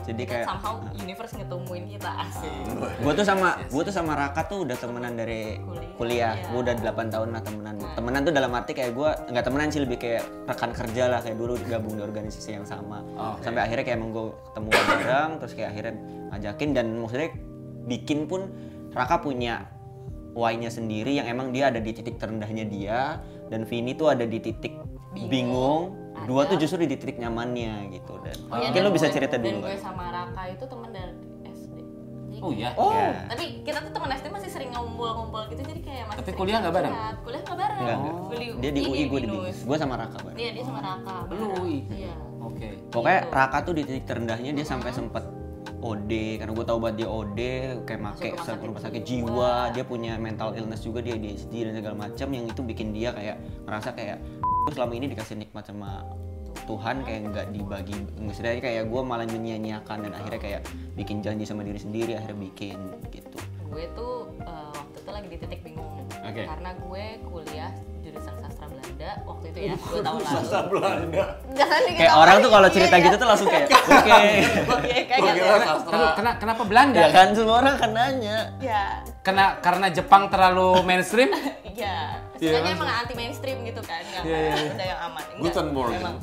Jadi 0.05 0.23
kayak- 0.29 0.45
somehow 0.45 0.75
universe 0.95 1.33
ngetemuin 1.33 1.85
kita 1.89 2.11
asik 2.29 2.53
Gue 3.01 3.13
tuh 3.17 3.25
sama 3.25 3.49
gue 3.57 3.83
tuh 3.83 3.95
sama 3.95 4.13
Raka 4.13 4.45
tuh 4.45 4.69
udah 4.69 4.77
temenan 4.77 5.17
dari 5.17 5.57
Kuliah, 5.65 5.93
kuliah. 5.97 6.33
iya. 6.37 6.47
Gue 6.53 6.61
udah 6.61 6.75
8 6.77 7.09
tahun 7.09 7.29
lah 7.33 7.41
temenan. 7.41 7.75
Temenan 7.81 8.21
tuh 8.21 8.33
dalam 8.37 8.53
arti 8.53 8.73
kayak 8.73 8.93
gue 8.93 9.11
nggak 9.33 9.45
temenan 9.45 9.69
sih 9.73 9.81
lebih 9.81 9.97
kayak 9.97 10.23
rekan 10.45 10.71
kerja 10.71 11.03
lah 11.09 11.21
kayak 11.25 11.37
dulu 11.37 11.57
gabung 11.65 11.97
di 11.97 12.03
organisasi 12.03 12.51
yang 12.53 12.67
sama. 12.69 13.01
Oke. 13.17 13.49
Sampai 13.49 13.65
akhirnya 13.65 13.85
kayak 13.85 13.97
emang 13.97 14.11
gue 14.13 14.25
ketemu 14.53 14.69
bareng 14.69 15.31
terus 15.41 15.53
kayak 15.57 15.69
akhirnya 15.73 15.95
ngajakin 16.31 16.69
dan 16.71 16.87
maksudnya 17.01 17.31
bikin 17.85 18.19
pun 18.25 18.41
Raka 18.93 19.19
punya 19.19 19.67
why-nya 20.35 20.69
sendiri 20.69 21.15
yang 21.15 21.27
emang 21.27 21.49
dia 21.49 21.71
ada 21.71 21.79
di 21.79 21.95
titik 21.95 22.19
terendahnya 22.19 22.67
dia 22.67 23.23
dan 23.49 23.63
Vini 23.65 23.95
tuh 23.95 24.11
ada 24.11 24.27
di 24.27 24.39
titik 24.39 24.75
Bingung, 25.15 25.31
bingung. 25.31 25.83
Dua 26.17 26.41
ada. 26.41 26.51
tuh 26.51 26.57
justru 26.57 26.79
di 26.81 26.89
titik 26.91 27.17
nyamannya 27.17 27.73
gitu 27.91 28.15
dan 28.19 28.37
Oh 28.45 28.57
iya, 28.57 28.69
mungkin 28.69 28.73
dan 28.73 28.81
lo 28.81 28.91
bisa 28.91 29.07
gue- 29.07 29.15
cerita 29.15 29.35
dan 29.35 29.45
dulu. 29.45 29.59
gue 29.61 29.71
Kak. 29.71 29.83
sama 29.83 30.05
Raka 30.09 30.43
itu 30.49 30.65
temen 30.65 30.89
dari 30.89 31.13
SD 31.45 31.77
Jadi 32.27 32.41
oh 32.41 32.51
ya 32.53 32.71
Oh, 32.75 32.91
Ya. 32.91 33.11
tapi 33.27 33.45
kita 33.61 33.79
tuh 33.81 33.93
temen 33.93 34.09
SD 34.11 34.27
masih 34.29 34.49
sering 34.49 34.71
ngumpul-ngumpul 34.71 35.43
gitu 35.49 35.63
jadi 35.65 35.81
kayak 35.81 36.05
masih 36.07 36.19
Tapi 36.21 36.31
kuliah 36.33 36.59
nggak 36.59 36.75
bareng? 36.75 36.95
kuliah 37.21 37.41
nggak 37.41 37.59
bareng 37.59 37.79
Enggak, 37.79 37.97
enggak. 37.97 38.15
Gue 38.25 38.37
Dia 38.57 38.71
di 38.71 38.81
UI, 38.83 39.03
gue 39.05 39.21
di 39.21 39.29
Binus. 39.29 39.59
Gue 39.61 39.77
sama 39.77 39.95
Raka 39.95 40.19
bareng. 40.21 40.37
iya 40.37 40.51
dia 40.51 40.65
sama 40.65 40.81
Raka 40.81 41.15
Lu 41.25 41.35
bareng. 41.35 41.53
UI? 41.61 41.79
iya 41.93 42.15
oke 42.39 42.69
Pokoknya 42.89 43.21
Gitu. 43.21 43.33
Raka 43.33 43.59
tuh 43.61 43.73
di 43.73 43.83
titik 43.83 44.05
terendahnya 44.05 44.51
dia 44.53 44.65
sampai 44.65 44.91
sempet 44.91 45.25
OD 45.81 46.13
karena 46.39 46.53
gue 46.55 46.65
tahu 46.65 46.79
banget 46.79 46.97
dia 46.97 47.09
OD 47.11 47.41
kayak 47.85 48.01
make 48.01 48.25
rumah 48.27 48.41
sakit 48.43 48.65
rumah 48.65 48.83
sakit 48.83 49.03
jiwa. 49.05 49.55
dia 49.71 49.85
punya 49.85 50.17
mental 50.17 50.53
illness 50.53 50.81
juga 50.81 50.99
dia 50.99 51.13
ADHD 51.13 51.53
dan 51.63 51.73
segala 51.75 51.97
macam 52.01 52.29
yang 52.31 52.45
itu 52.47 52.61
bikin 52.63 52.89
dia 52.91 53.11
kayak 53.11 53.37
ngerasa 53.63 53.93
kayak 53.93 54.17
gue 54.65 54.73
selama 54.73 54.93
ini 54.97 55.07
dikasih 55.13 55.37
nikmat 55.37 55.69
sama 55.69 56.01
Tuhan 56.65 57.05
kayak 57.05 57.21
nggak 57.29 57.47
dibagi 57.53 57.93
maksudnya 58.17 58.57
kayak 58.57 58.89
gue 58.89 59.01
malah 59.05 59.29
menyia-nyiakan 59.29 60.09
dan 60.09 60.13
akhirnya 60.17 60.41
kayak 60.41 60.61
bikin 60.97 61.21
janji 61.21 61.45
sama 61.45 61.61
diri 61.61 61.77
sendiri 61.77 62.17
akhirnya 62.17 62.41
bikin 62.41 62.79
gitu 63.13 63.37
gue 63.69 63.85
tuh 63.93 64.33
eh, 64.41 64.73
waktu 64.73 64.99
itu 64.99 65.11
lagi 65.13 65.29
di 65.29 65.37
titik 65.37 65.61
bingung 65.61 66.09
Oke. 66.25 66.49
karena 66.49 66.71
gue 66.81 67.05
kuliah 67.29 67.71
jurusan 68.01 68.35
sastra 68.41 68.65
Belanda 68.73 69.11
waktu 69.29 69.45
itu 69.53 69.59
ya 69.61 69.75
dua 69.77 70.01
tahun 70.01 70.21
lalu 70.21 70.25
Sastra 70.25 70.61
Belanda. 70.69 71.25
Jangan 71.53 71.81
nih, 71.85 71.93
kayak 71.93 72.09
kenapa 72.09 72.23
orang 72.23 72.37
tuh 72.37 72.51
kalau 72.53 72.69
Iya, 72.69 72.75
cerita 72.77 72.97
iya. 72.97 73.05
gitu 73.05 73.17
tuh 73.17 73.29
langsung 73.29 73.49
kayak 73.49 73.67
oke 73.69 74.19
Oke, 74.73 74.97
kayak 75.05 75.21
gitu 75.21 75.41
ya. 75.45 75.57
sastra. 75.61 76.33
Kenapa 76.41 76.63
Belanda 76.65 76.99
ya 77.01 77.09
kan 77.13 77.29
semua 77.37 77.57
orang 77.61 77.75
kan 77.77 77.91
nanya 77.93 78.37
ya 78.61 78.83
kena 79.21 79.57
karena 79.61 79.87
Jepang 79.89 80.29
terlalu 80.29 80.81
mainstream 80.85 81.29
iya 81.77 82.21
Iya, 82.45 82.51
sebenarnya 82.53 82.75
emang 82.77 82.91
anti 82.95 83.15
mainstream 83.15 83.59
gitu 83.65 83.81
kan 83.81 84.05
yang 84.07 84.25
Iya, 84.25 84.37
iya, 84.39 84.55
iya. 84.55 84.71
udah 84.71 84.87
yang 84.87 85.01
aman 85.03 85.23
Enggak, 85.25 85.43
Gutenberg. 85.49 85.93
emang 85.95 86.17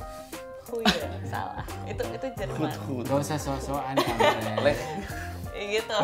Oh 0.68 0.80
iya, 0.80 1.04
salah. 1.26 1.66
Itu 1.84 2.04
itu 2.06 2.26
Jerman. 2.32 2.72
gak 3.04 3.18
usah 3.20 3.36
so-soan 3.36 3.92
kamu 3.92 4.24
gitu. 5.68 5.98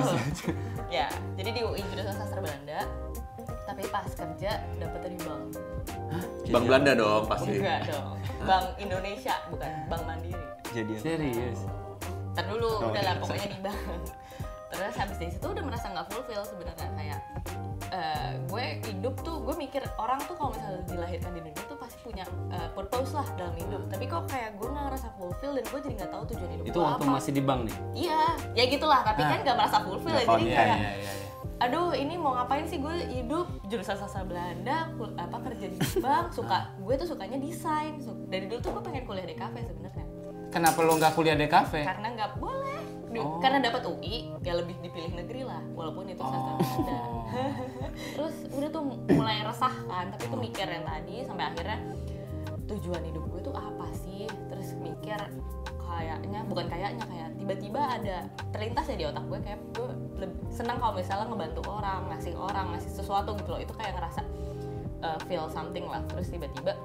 ya, 0.90 1.08
jadi 1.34 1.50
di 1.50 1.62
UI 1.62 1.80
jurusan 1.88 2.12
sastra 2.14 2.40
Belanda. 2.40 2.84
Tapi 3.64 3.84
pas 3.88 4.08
kerja 4.08 4.52
dapet 4.76 5.00
dari 5.02 5.18
bank. 5.20 5.44
Bang 6.48 6.64
Belanda 6.66 6.92
dong 6.94 7.24
pasti. 7.26 7.56
Enggak 7.56 7.88
dong. 7.88 8.16
Bank 8.42 8.66
Indonesia, 8.78 9.36
bukan 9.48 9.72
Bank 9.88 10.04
Mandiri. 10.04 10.46
jadi 10.68 10.94
serius 11.00 11.64
Ntar 12.34 12.44
dulu, 12.46 12.68
Oh, 12.78 12.92
udah 12.92 13.02
lah 13.02 13.16
iya. 13.16 13.22
pokoknya 13.24 13.48
di 13.50 13.60
bank. 13.62 13.80
Terus 14.68 14.96
habis 14.96 15.16
dari 15.16 15.32
situ 15.32 15.48
udah 15.48 15.64
merasa 15.64 15.88
nggak 15.88 16.06
fulfill 16.08 16.44
sebenarnya 16.44 16.88
kayak 16.94 17.20
mikir 19.78 19.94
orang 19.96 20.18
tuh 20.26 20.34
kalau 20.34 20.50
misalnya 20.50 20.82
dilahirkan 20.90 21.32
di 21.32 21.42
dunia 21.44 21.64
tuh 21.64 21.78
pasti 21.78 21.98
punya 22.02 22.26
eh, 22.50 22.70
purpose 22.74 23.14
lah 23.14 23.28
dalam 23.38 23.54
hidup. 23.54 23.82
Tapi 23.86 24.10
kok 24.10 24.26
kayak 24.26 24.58
gue 24.58 24.68
nggak 24.68 24.86
ngerasa 24.90 25.08
fulfill 25.14 25.54
dan 25.54 25.64
gue 25.64 25.80
jadi 25.80 25.94
nggak 25.96 26.12
tahu 26.12 26.24
tujuan 26.28 26.50
hidup 26.52 26.66
itu 26.66 26.80
waktu 26.82 27.04
apa. 27.06 27.14
masih 27.14 27.32
di 27.32 27.42
bank 27.46 27.60
nih? 27.62 27.76
Iya 27.96 28.22
ya 28.58 28.64
gitulah. 28.66 29.02
Tapi 29.06 29.22
Ah. 29.22 29.30
kan 29.30 29.40
nggak 29.46 29.56
merasa 29.56 29.78
fulfill 29.80 30.16
ya 30.16 30.26
jadi 30.26 30.44
iya 30.44 30.58
kayak 30.58 30.66
iya 30.74 30.92
iya 30.96 31.12
iya. 31.14 31.26
aduh 31.58 31.90
ini 31.92 32.14
mau 32.16 32.34
ngapain 32.34 32.66
sih 32.66 32.78
gue 32.78 32.96
hidup? 33.12 33.46
Jurusan 33.66 33.96
sastra 33.96 34.22
Belanda 34.24 34.90
kul- 34.96 35.14
apa 35.16 35.38
kerja 35.44 35.66
di 35.68 35.78
bank 36.00 36.34
suka 36.34 36.74
gue 36.76 36.94
tuh 36.96 37.08
sukanya 37.08 37.38
desain. 37.38 38.02
Dari 38.26 38.50
dulu 38.50 38.58
tuh 38.58 38.72
gue 38.74 38.84
pengen 38.84 39.06
kuliah 39.06 39.30
di 39.30 39.38
kafe 39.38 39.62
sebenarnya. 39.62 40.06
Kenapa 40.48 40.80
lo 40.82 40.98
nggak 40.98 41.14
kuliah 41.14 41.36
di 41.36 41.46
kafe? 41.46 41.86
Karena 41.86 42.08
nggak 42.10 42.32
boleh 42.36 42.67
Oh. 43.22 43.40
karena 43.42 43.60
dapat 43.64 43.82
UI 43.88 44.32
ya 44.46 44.54
lebih 44.58 44.76
dipilih 44.84 45.12
negeri 45.18 45.42
lah 45.46 45.62
walaupun 45.74 46.10
itu 46.10 46.22
sastra 46.22 46.54
Belanda 46.58 46.98
terus 48.14 48.36
udah 48.54 48.70
tuh 48.70 48.84
mulai 49.14 49.42
resah 49.42 49.76
kan 49.90 50.06
tapi 50.14 50.24
tuh 50.30 50.40
mikir 50.40 50.68
yang 50.68 50.86
tadi 50.86 51.16
sampai 51.26 51.46
akhirnya 51.50 51.78
tujuan 52.68 53.02
hidup 53.08 53.24
gue 53.32 53.42
tuh 53.48 53.56
apa 53.56 53.88
sih? 53.96 54.28
Terus 54.28 54.76
mikir 54.78 55.18
kayaknya 55.88 56.44
bukan 56.46 56.68
kayaknya 56.68 57.06
kayak 57.08 57.30
tiba-tiba 57.40 57.82
ada 57.82 58.18
terlintas 58.52 58.86
ya 58.92 58.96
di 59.00 59.06
otak 59.08 59.24
gue 59.32 59.40
kayak 59.40 59.60
gue 59.74 59.90
lebih 60.20 60.40
senang 60.52 60.78
kalau 60.78 60.94
misalnya 60.94 61.26
ngebantu 61.32 61.62
orang 61.66 62.12
ngasih 62.12 62.34
orang 62.36 62.76
ngasih 62.76 62.92
sesuatu 62.92 63.34
gitu 63.40 63.50
loh. 63.56 63.62
Itu 63.64 63.74
kayak 63.80 63.98
ngerasa 63.98 64.22
uh, 65.02 65.20
feel 65.26 65.48
something 65.50 65.88
lah. 65.88 66.04
Terus 66.12 66.28
tiba-tiba 66.30 66.76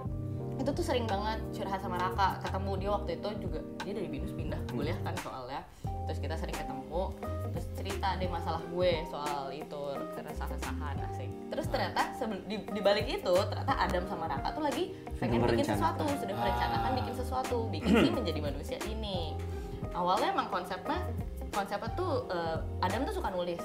itu 0.56 0.70
tuh 0.70 0.84
sering 0.86 1.04
banget 1.10 1.42
curhat 1.50 1.82
sama 1.82 1.98
Raka. 1.98 2.38
Ketemu 2.46 2.72
dia 2.78 2.90
waktu 2.94 3.10
itu 3.18 3.28
juga 3.42 3.58
dia 3.82 3.92
dari 3.98 4.08
binus 4.08 4.32
pindah 4.32 4.60
kuliah 4.70 4.96
kan 5.02 5.14
soalnya 5.18 5.60
terus 6.06 6.18
kita 6.18 6.34
sering 6.38 6.56
ketemu 6.56 7.14
terus 7.52 7.66
cerita 7.76 8.16
deh 8.16 8.30
masalah 8.32 8.62
gue 8.72 8.92
soal 9.12 9.52
itu 9.52 9.82
keresahan-keresahan 10.16 10.96
asik. 11.12 11.30
Terus 11.52 11.66
ternyata 11.68 12.00
di, 12.48 12.56
di 12.64 12.80
balik 12.80 13.06
itu 13.06 13.34
ternyata 13.48 13.76
Adam 13.76 14.08
sama 14.08 14.24
Raka 14.24 14.56
tuh 14.56 14.64
lagi 14.64 14.96
pengen 15.20 15.44
bikin 15.44 15.60
merencanakan. 15.60 15.76
sesuatu 15.76 16.04
sudah 16.16 16.36
merencanakan 16.40 16.90
bikin 16.96 17.14
sesuatu 17.14 17.56
bikin 17.68 17.92
sih 18.02 18.10
menjadi 18.10 18.40
manusia 18.40 18.78
ini. 18.88 19.36
Awalnya 19.92 20.32
emang 20.32 20.48
konsepnya 20.48 21.04
konsepnya 21.52 21.90
tuh 21.94 22.26
eh, 22.28 22.56
Adam 22.80 23.04
tuh 23.04 23.14
suka 23.14 23.30
nulis 23.30 23.62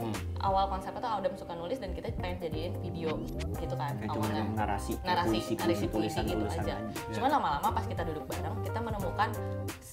Hmm. 0.00 0.16
awal 0.40 0.64
konsepnya 0.72 0.96
tuh 1.04 1.12
Adam 1.12 1.32
suka 1.36 1.52
nulis 1.52 1.76
dan 1.76 1.92
kita 1.92 2.08
pengen 2.16 2.40
jadiin 2.40 2.72
video 2.80 3.20
gitu 3.60 3.76
kan 3.76 3.92
Kayak 4.00 4.16
awalnya 4.16 4.44
narasi, 4.56 4.96
kayak 4.96 5.12
narasi 5.12 5.28
puisi, 5.36 5.52
narasi 5.60 5.86
puisi, 5.92 6.18
gitu 6.24 6.40
tulisan 6.40 6.64
aja. 6.64 6.74
aja. 6.80 7.04
Cuma 7.12 7.26
lama-lama 7.28 7.68
pas 7.68 7.84
kita 7.84 8.02
duduk 8.08 8.24
bareng, 8.24 8.64
kita 8.64 8.80
menemukan 8.80 9.28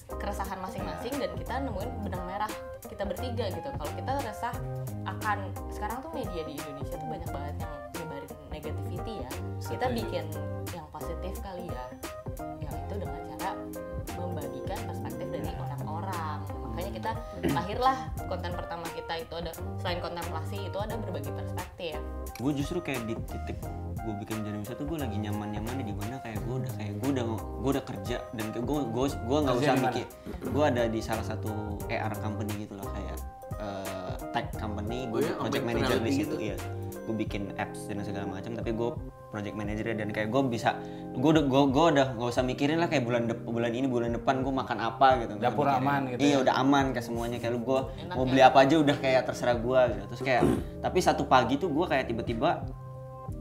keresahan 0.08 0.58
masing-masing 0.64 1.12
dan 1.12 1.30
kita 1.36 1.54
nemuin 1.60 1.90
benang 2.08 2.24
merah 2.24 2.48
kita 2.88 3.04
bertiga 3.04 3.52
gitu. 3.52 3.68
Kalau 3.68 3.92
kita 3.92 4.10
resah 4.24 4.54
akan 5.04 5.38
sekarang 5.68 6.00
tuh 6.00 6.12
media 6.16 6.40
di 6.40 6.56
Indonesia 6.56 6.96
tuh 6.96 7.08
banyak 7.12 7.28
banget 7.28 7.54
yang 7.60 7.72
nyebarin 8.00 8.30
negativity 8.48 9.14
ya. 9.20 9.30
Kita 9.60 9.86
bikin 9.92 10.24
yang 10.72 10.86
positif 10.88 11.36
kali 11.44 11.68
ya. 11.68 11.84
Kita 16.98 17.10
lahirlah 17.54 17.96
konten 18.26 18.50
pertama 18.50 18.84
kita 18.90 19.12
itu 19.22 19.34
ada 19.38 19.50
selain 19.78 20.02
kontemplasi 20.02 20.56
itu 20.66 20.78
ada 20.82 20.94
berbagi 20.98 21.30
perspektif. 21.30 21.96
gue 22.38 22.52
justru 22.54 22.78
kayak 22.82 23.02
di 23.06 23.14
titik 23.30 23.58
gue 23.98 24.14
bikin 24.24 24.40
jadi 24.40 24.58
bisa 24.62 24.72
tuh 24.78 24.86
gue 24.88 24.98
lagi 24.98 25.16
nyaman 25.20 25.52
nyaman 25.52 25.84
di 25.84 25.94
mana 25.94 26.16
kayak 26.22 26.38
gue 26.42 26.54
udah 26.64 26.72
kayak 26.80 26.92
gue 26.96 27.10
udah 27.12 27.24
gue 27.34 27.70
udah 27.76 27.84
kerja 27.84 28.16
dan 28.34 28.46
kayak 28.54 28.64
gue 28.64 28.78
gue 28.88 29.04
gue 29.10 29.38
nggak 29.42 29.56
usah 29.58 29.74
mikir 29.78 30.06
gue 30.48 30.64
ada 30.64 30.82
di 30.88 31.00
salah 31.02 31.24
satu 31.26 31.50
AR 31.90 32.14
company 32.22 32.64
gitu 32.64 32.74
lah 32.78 32.88
kayak 32.94 33.16
eh, 33.58 34.14
tech 34.32 34.46
company 34.56 35.10
gue 35.12 35.18
Oh 35.18 35.20
iya, 35.20 35.34
project 35.36 35.64
manager 35.66 35.98
di 36.00 36.12
situ 36.14 36.34
gitu? 36.38 36.50
ya 36.54 36.56
gue 37.04 37.14
bikin 37.16 37.42
apps 37.58 37.88
dan 37.90 38.00
segala 38.04 38.26
macam 38.28 38.52
tapi 38.56 38.70
gue 38.72 38.90
project 39.28 39.54
manager 39.54 39.92
dan 39.92 40.08
kayak 40.08 40.28
gue 40.28 40.42
bisa 40.46 40.72
gue 41.12 41.30
udah 41.30 41.44
gue 41.44 41.62
gue 41.68 41.84
udah 41.92 42.06
gak 42.14 42.28
usah 42.28 42.42
mikirin 42.42 42.76
lah 42.76 42.86
kayak 42.86 43.02
bulan 43.02 43.26
dep- 43.26 43.44
bulan 43.44 43.70
ini 43.70 43.84
bulan 43.84 44.10
depan 44.12 44.40
gue 44.40 44.50
makan 44.50 44.78
apa 44.78 45.08
gitu 45.20 45.32
Dapur 45.36 45.64
mikirin. 45.64 45.82
aman 45.82 46.00
gitu 46.06 46.18
iya 46.18 46.30
ya. 46.30 46.38
udah 46.40 46.54
aman 46.56 46.84
kayak 46.90 47.04
semuanya 47.04 47.36
kayak 47.36 47.52
lu 47.52 47.60
gue 47.60 47.80
mau 48.10 48.24
beli 48.24 48.40
apa 48.40 48.58
aja 48.62 48.74
udah 48.78 48.96
kayak 48.96 49.22
terserah 49.24 49.56
gue 49.56 49.80
gitu 49.90 50.04
terus 50.08 50.22
kayak 50.22 50.42
tapi 50.80 50.98
satu 50.98 51.22
pagi 51.24 51.54
tuh 51.56 51.68
gue 51.68 51.84
kayak 51.84 52.04
tiba-tiba 52.06 52.64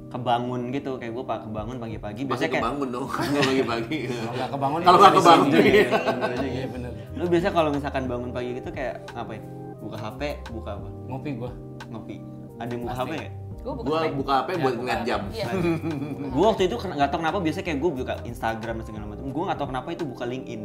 kebangun 0.07 0.71
gitu 0.71 0.95
kayak 0.95 1.11
gue 1.11 1.23
pak 1.23 1.39
kebangun 1.43 1.75
pagi-pagi 1.77 2.21
biasanya 2.23 2.47
kayak 2.49 2.63
kebangun 2.63 2.87
dong 2.89 3.07
kalau 3.11 3.43
pagi-pagi. 3.43 3.97
Kalau 4.07 4.31
nggak 4.33 4.49
kebangun 4.49 4.79
Kalau 4.79 4.87
ya 4.87 5.01
nggak 5.01 5.15
kebangun, 5.17 5.47
iya. 5.51 5.87
Bener 5.91 6.29
aja, 6.31 6.47
iya 6.47 6.65
bener. 6.65 6.91
lu 7.13 7.25
biasa 7.27 7.47
kalau 7.51 7.69
misalkan 7.69 8.03
bangun 8.05 8.29
pagi 8.31 8.49
gitu 8.55 8.69
kayak 8.71 8.95
ngapain 9.11 9.43
buka 9.77 9.97
hp 9.97 10.21
buka 10.49 10.69
apa 10.73 10.87
Ngopi 11.07 11.29
gua. 11.35 11.51
ngopi 11.87 12.15
ada 12.57 12.71
yang 12.71 12.81
buka 12.83 12.95
hp 12.97 13.11
ya 13.13 13.29
gue 13.63 13.73
buka 14.15 14.33
HP 14.43 14.49
buat 14.63 14.75
ngeliat 14.79 15.01
jam. 15.03 15.21
Iya. 15.33 15.45
gue 16.35 16.45
waktu 16.45 16.71
itu 16.71 16.75
nggak 16.77 17.09
tahu 17.11 17.19
kenapa 17.19 17.37
biasanya 17.43 17.65
kayak 17.67 17.79
gue 17.83 17.91
buka 17.91 18.13
Instagram 18.23 18.73
dan 18.81 18.85
segala 18.85 19.05
macam. 19.09 19.25
Gue 19.27 19.43
nggak 19.43 19.57
tahu 19.59 19.67
kenapa 19.73 19.87
itu 19.91 20.03
buka 20.07 20.23
LinkedIn. 20.23 20.61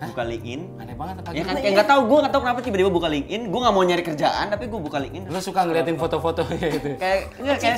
Buka 0.00 0.22
LinkedIn. 0.24 0.60
Aneh 0.80 0.96
banget 0.96 1.14
apa 1.20 1.28
ya 1.36 1.44
kan 1.44 1.54
kayak 1.60 1.74
nggak 1.76 1.88
tahu 1.88 2.00
gue 2.08 2.18
nggak 2.24 2.32
tahu 2.32 2.42
kenapa 2.44 2.58
tiba-tiba 2.60 2.90
buka 2.92 3.08
LinkedIn. 3.08 3.42
Gue 3.48 3.60
nggak 3.60 3.74
mau 3.74 3.84
nyari 3.84 4.02
kerjaan 4.04 4.46
tapi 4.52 4.64
gue 4.68 4.80
buka 4.80 4.98
LinkedIn. 5.00 5.24
Lu 5.32 5.40
suka 5.40 5.60
ngeliatin 5.64 5.96
foto-foto 5.96 6.42
kayak 6.50 6.70
gitu. 6.76 6.88
kayak 7.00 7.20
kayak 7.56 7.76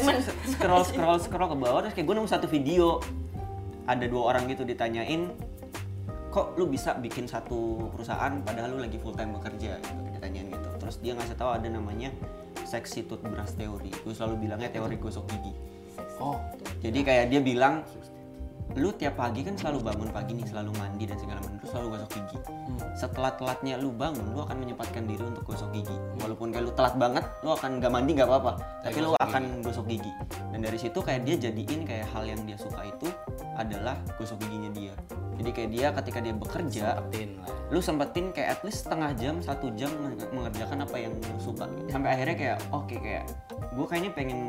scroll 0.48 0.82
scroll 0.82 1.18
scroll 1.22 1.48
ke 1.50 1.56
bawah 1.58 1.80
terus 1.86 1.94
kayak 1.94 2.06
gue 2.10 2.14
nemu 2.18 2.28
satu 2.30 2.46
video. 2.50 2.98
Ada 3.82 4.06
dua 4.06 4.34
orang 4.34 4.46
gitu 4.46 4.62
ditanyain 4.62 5.30
kok 6.32 6.56
lu 6.56 6.64
bisa 6.64 6.96
bikin 6.96 7.28
satu 7.28 7.92
perusahaan 7.92 8.32
padahal 8.40 8.78
lu 8.78 8.78
lagi 8.80 8.96
full 8.98 9.14
time 9.14 9.36
bekerja? 9.36 9.78
Gitu 9.78 10.00
ditanyain 10.18 10.46
gitu. 10.50 10.68
Terus 10.78 10.96
dia 11.02 11.12
ngasih 11.18 11.36
tahu 11.38 11.50
ada 11.50 11.68
namanya 11.70 12.10
sexy 12.64 13.04
toothbrush 13.04 13.54
theory 13.58 13.90
gue 13.90 14.14
selalu 14.14 14.48
bilangnya 14.48 14.70
teori 14.72 14.96
gosok 14.96 15.26
gigi. 15.30 15.52
Oh, 16.22 16.38
jadi 16.80 16.98
kayak 17.04 17.24
dia 17.28 17.40
bilang 17.42 17.84
lu 18.72 18.88
tiap 18.96 19.20
pagi 19.20 19.44
kan 19.44 19.52
selalu 19.52 19.84
bangun 19.84 20.08
pagi 20.08 20.32
nih 20.32 20.48
selalu 20.48 20.72
mandi 20.80 21.04
dan 21.04 21.20
segala 21.20 21.44
macam 21.44 21.60
terus 21.60 21.70
selalu 21.76 21.88
gosok 21.92 22.10
gigi. 22.16 22.38
Setelah 22.96 23.32
telatnya 23.36 23.74
lu 23.76 23.92
bangun 23.92 24.32
lu 24.32 24.40
akan 24.40 24.56
menyempatkan 24.64 25.04
diri 25.04 25.20
untuk 25.20 25.44
gosok 25.44 25.68
gigi. 25.76 25.96
Walaupun 26.24 26.48
kayak 26.54 26.64
lu 26.64 26.72
telat 26.72 26.94
banget 26.96 27.24
lu 27.44 27.52
akan 27.52 27.70
nggak 27.82 27.92
mandi 27.92 28.10
nggak 28.16 28.28
apa-apa 28.28 28.52
tapi 28.80 28.98
lu 29.04 29.12
akan 29.20 29.42
gosok 29.60 29.86
gigi. 29.90 30.12
Dan 30.54 30.64
dari 30.64 30.78
situ 30.80 30.98
kayak 31.04 31.28
dia 31.28 31.36
jadiin 31.36 31.84
kayak 31.84 32.08
hal 32.16 32.24
yang 32.24 32.40
dia 32.48 32.56
suka 32.56 32.80
itu 32.88 33.08
adalah 33.60 33.98
gosok 34.16 34.40
giginya 34.40 34.72
dia 34.72 34.94
jadi 35.42 35.50
kayak 35.52 35.70
dia 35.70 35.88
ketika 35.92 36.18
dia 36.18 36.30
bekerja 36.32 36.86
sempetin 36.94 37.30
lah. 37.36 37.48
lu 37.68 37.78
sempetin 37.78 38.26
kayak 38.30 38.48
at 38.48 38.60
least 38.62 38.78
setengah 38.82 39.10
jam 39.12 39.34
satu 39.38 39.66
jam 39.74 39.90
menge- 39.98 40.30
mengerjakan 40.30 40.78
apa 40.80 40.96
yang 40.96 41.12
lu 41.12 41.36
suka. 41.36 41.66
Sampai 41.88 42.14
akhirnya 42.14 42.36
kayak 42.36 42.58
oke 42.70 42.94
kayak 42.94 43.24
gue 43.72 43.86
kayaknya 43.86 44.10
pengen 44.12 44.40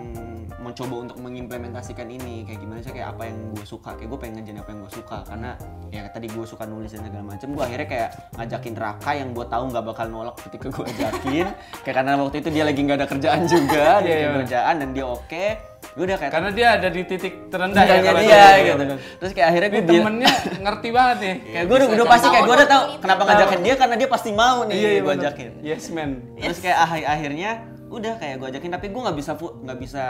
mencoba 0.59 0.95
untuk 1.01 1.17
mengimplementasikan 1.17 2.05
ini. 2.05 2.43
Kayak 2.43 2.59
gimana 2.59 2.79
sih 2.79 2.93
kayak 2.93 3.09
apa 3.09 3.23
yang 3.25 3.38
gue 3.51 3.65
suka? 3.65 3.89
Kayak 3.95 4.07
gue 4.07 4.19
pengen 4.19 4.33
ngerjain 4.38 4.59
apa 4.59 4.69
yang 4.69 4.79
gue 4.79 4.93
suka. 4.93 5.17
Karena 5.23 5.50
ya 5.89 6.01
tadi 6.07 6.27
gue 6.27 6.45
suka 6.45 6.63
nulis 6.63 6.91
dan 6.91 7.01
segala 7.01 7.23
macam 7.25 7.47
gue 7.50 7.63
akhirnya 7.63 7.88
kayak 7.88 8.09
ngajakin 8.35 8.73
Raka 8.75 9.12
yang 9.13 9.29
gue 9.31 9.45
tahu 9.45 9.63
nggak 9.67 9.85
bakal 9.85 10.05
nolak 10.05 10.35
ketika 10.43 10.67
gue 10.69 10.85
ajakin. 10.88 11.47
Kayak 11.83 11.95
karena 11.97 12.12
waktu 12.15 12.38
itu 12.38 12.50
dia 12.50 12.63
lagi 12.63 12.79
nggak 12.79 12.97
ada 12.97 13.07
kerjaan 13.07 13.41
juga 13.43 13.85
dia 14.00 14.05
Iya, 14.05 14.13
iya. 14.13 14.27
ada 14.27 14.38
kerjaan 14.38 14.75
dan 14.77 14.89
dia 14.91 15.05
oke 15.05 15.45
gue 15.93 16.03
udah 16.09 16.17
kayak 16.17 16.31
Karena 16.33 16.50
dia 16.50 16.67
ada 16.73 16.88
di 16.89 17.01
titik 17.05 17.33
terendah 17.53 17.83
ya 17.85 18.01
kalau 18.01 18.21
dia 18.21 18.41
itu. 18.57 18.65
gitu. 18.73 18.95
terus 19.21 19.31
kayak 19.38 19.47
akhirnya 19.53 19.69
gue 19.69 19.83
temennya 19.85 20.31
ngerti 20.65 20.89
banget 20.89 21.17
nih. 21.21 21.35
kayak 21.53 21.65
gue 21.69 21.75
udah, 21.77 22.07
pasti 22.09 22.27
kayak 22.33 22.43
gue 22.50 22.55
udah 22.57 22.69
tahu 22.69 22.83
kenapa 22.97 23.21
ngajakin 23.29 23.59
dia 23.62 23.75
karena 23.77 23.95
dia 24.01 24.09
pasti 24.09 24.29
mau 24.33 24.57
nih 24.65 24.73
Iya, 24.73 24.89
iya 24.89 25.00
gue 25.00 25.13
bener. 25.13 25.23
ajakin 25.29 25.50
Yes 25.62 25.85
man. 25.93 26.12
terus 26.41 26.57
kayak 26.59 26.77
akhir 26.81 27.03
akhirnya 27.05 27.50
udah 27.93 28.13
kayak 28.17 28.35
gue 28.41 28.47
ajakin 28.57 28.71
tapi 28.73 28.85
gue 28.89 29.01
nggak 29.05 29.17
bisa 29.21 29.31
nggak 29.38 29.79
bisa 29.79 30.03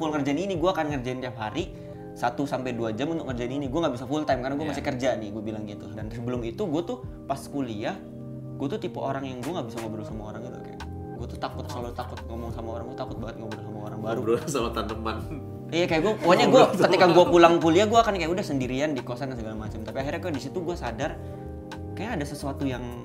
full 0.00 0.10
ngerjain 0.10 0.40
ini. 0.40 0.54
Gue 0.56 0.70
akan 0.72 0.96
ngerjain 0.96 1.20
tiap 1.20 1.36
hari 1.36 1.70
1 2.16 2.24
sampai 2.48 2.72
2 2.74 2.96
jam 2.98 3.12
untuk 3.12 3.28
ngerjain 3.30 3.52
ini. 3.52 3.68
Gue 3.68 3.84
nggak 3.84 3.94
bisa 3.94 4.08
full 4.08 4.24
time 4.24 4.40
karena 4.40 4.56
gue 4.56 4.66
masih 4.66 4.82
kerja 4.82 5.14
nih 5.14 5.28
gue 5.30 5.42
bilang 5.44 5.62
gitu. 5.68 5.86
Dan 5.92 6.08
sebelum 6.10 6.40
itu 6.42 6.64
gue 6.66 6.82
tuh 6.82 7.04
pas 7.28 7.38
kuliah 7.38 7.94
gue 8.58 8.66
tuh 8.66 8.80
tipe 8.82 8.98
orang 8.98 9.22
yang 9.22 9.38
gue 9.38 9.52
nggak 9.54 9.70
bisa 9.70 9.78
ngobrol 9.78 10.02
sama 10.02 10.34
orang 10.34 10.42
gitu 10.42 10.58
kayak 10.58 10.80
gue 11.14 11.26
tuh 11.30 11.38
takut 11.38 11.62
selalu 11.70 11.94
takut 11.94 12.18
ngomong 12.26 12.50
sama 12.50 12.68
orang 12.74 12.90
gue 12.90 12.98
takut 12.98 13.16
banget 13.22 13.36
ngobrol 13.38 13.62
sama 13.62 13.77
orang 13.98 14.06
baru 14.06 14.20
Ngobrol 14.38 14.46
sama 14.46 14.70
tanaman. 14.70 15.18
Iya 15.68 15.84
kayak 15.84 16.00
gue, 16.00 16.14
pokoknya 16.24 16.46
gue 16.48 16.62
ketika 16.80 17.06
gue 17.12 17.24
pulang 17.28 17.54
kuliah 17.60 17.84
gue 17.84 17.98
akan 18.00 18.16
kayak 18.16 18.30
udah 18.32 18.44
sendirian 18.46 18.96
di 18.96 19.04
kosan 19.04 19.34
dan 19.34 19.36
segala 19.36 19.68
macam. 19.68 19.84
Tapi 19.84 19.96
akhirnya 20.00 20.20
gue 20.24 20.32
di 20.32 20.42
situ 20.42 20.64
gue 20.64 20.72
sadar 20.72 21.18
kayak 21.92 22.16
ada 22.16 22.24
sesuatu 22.24 22.64
yang 22.64 23.04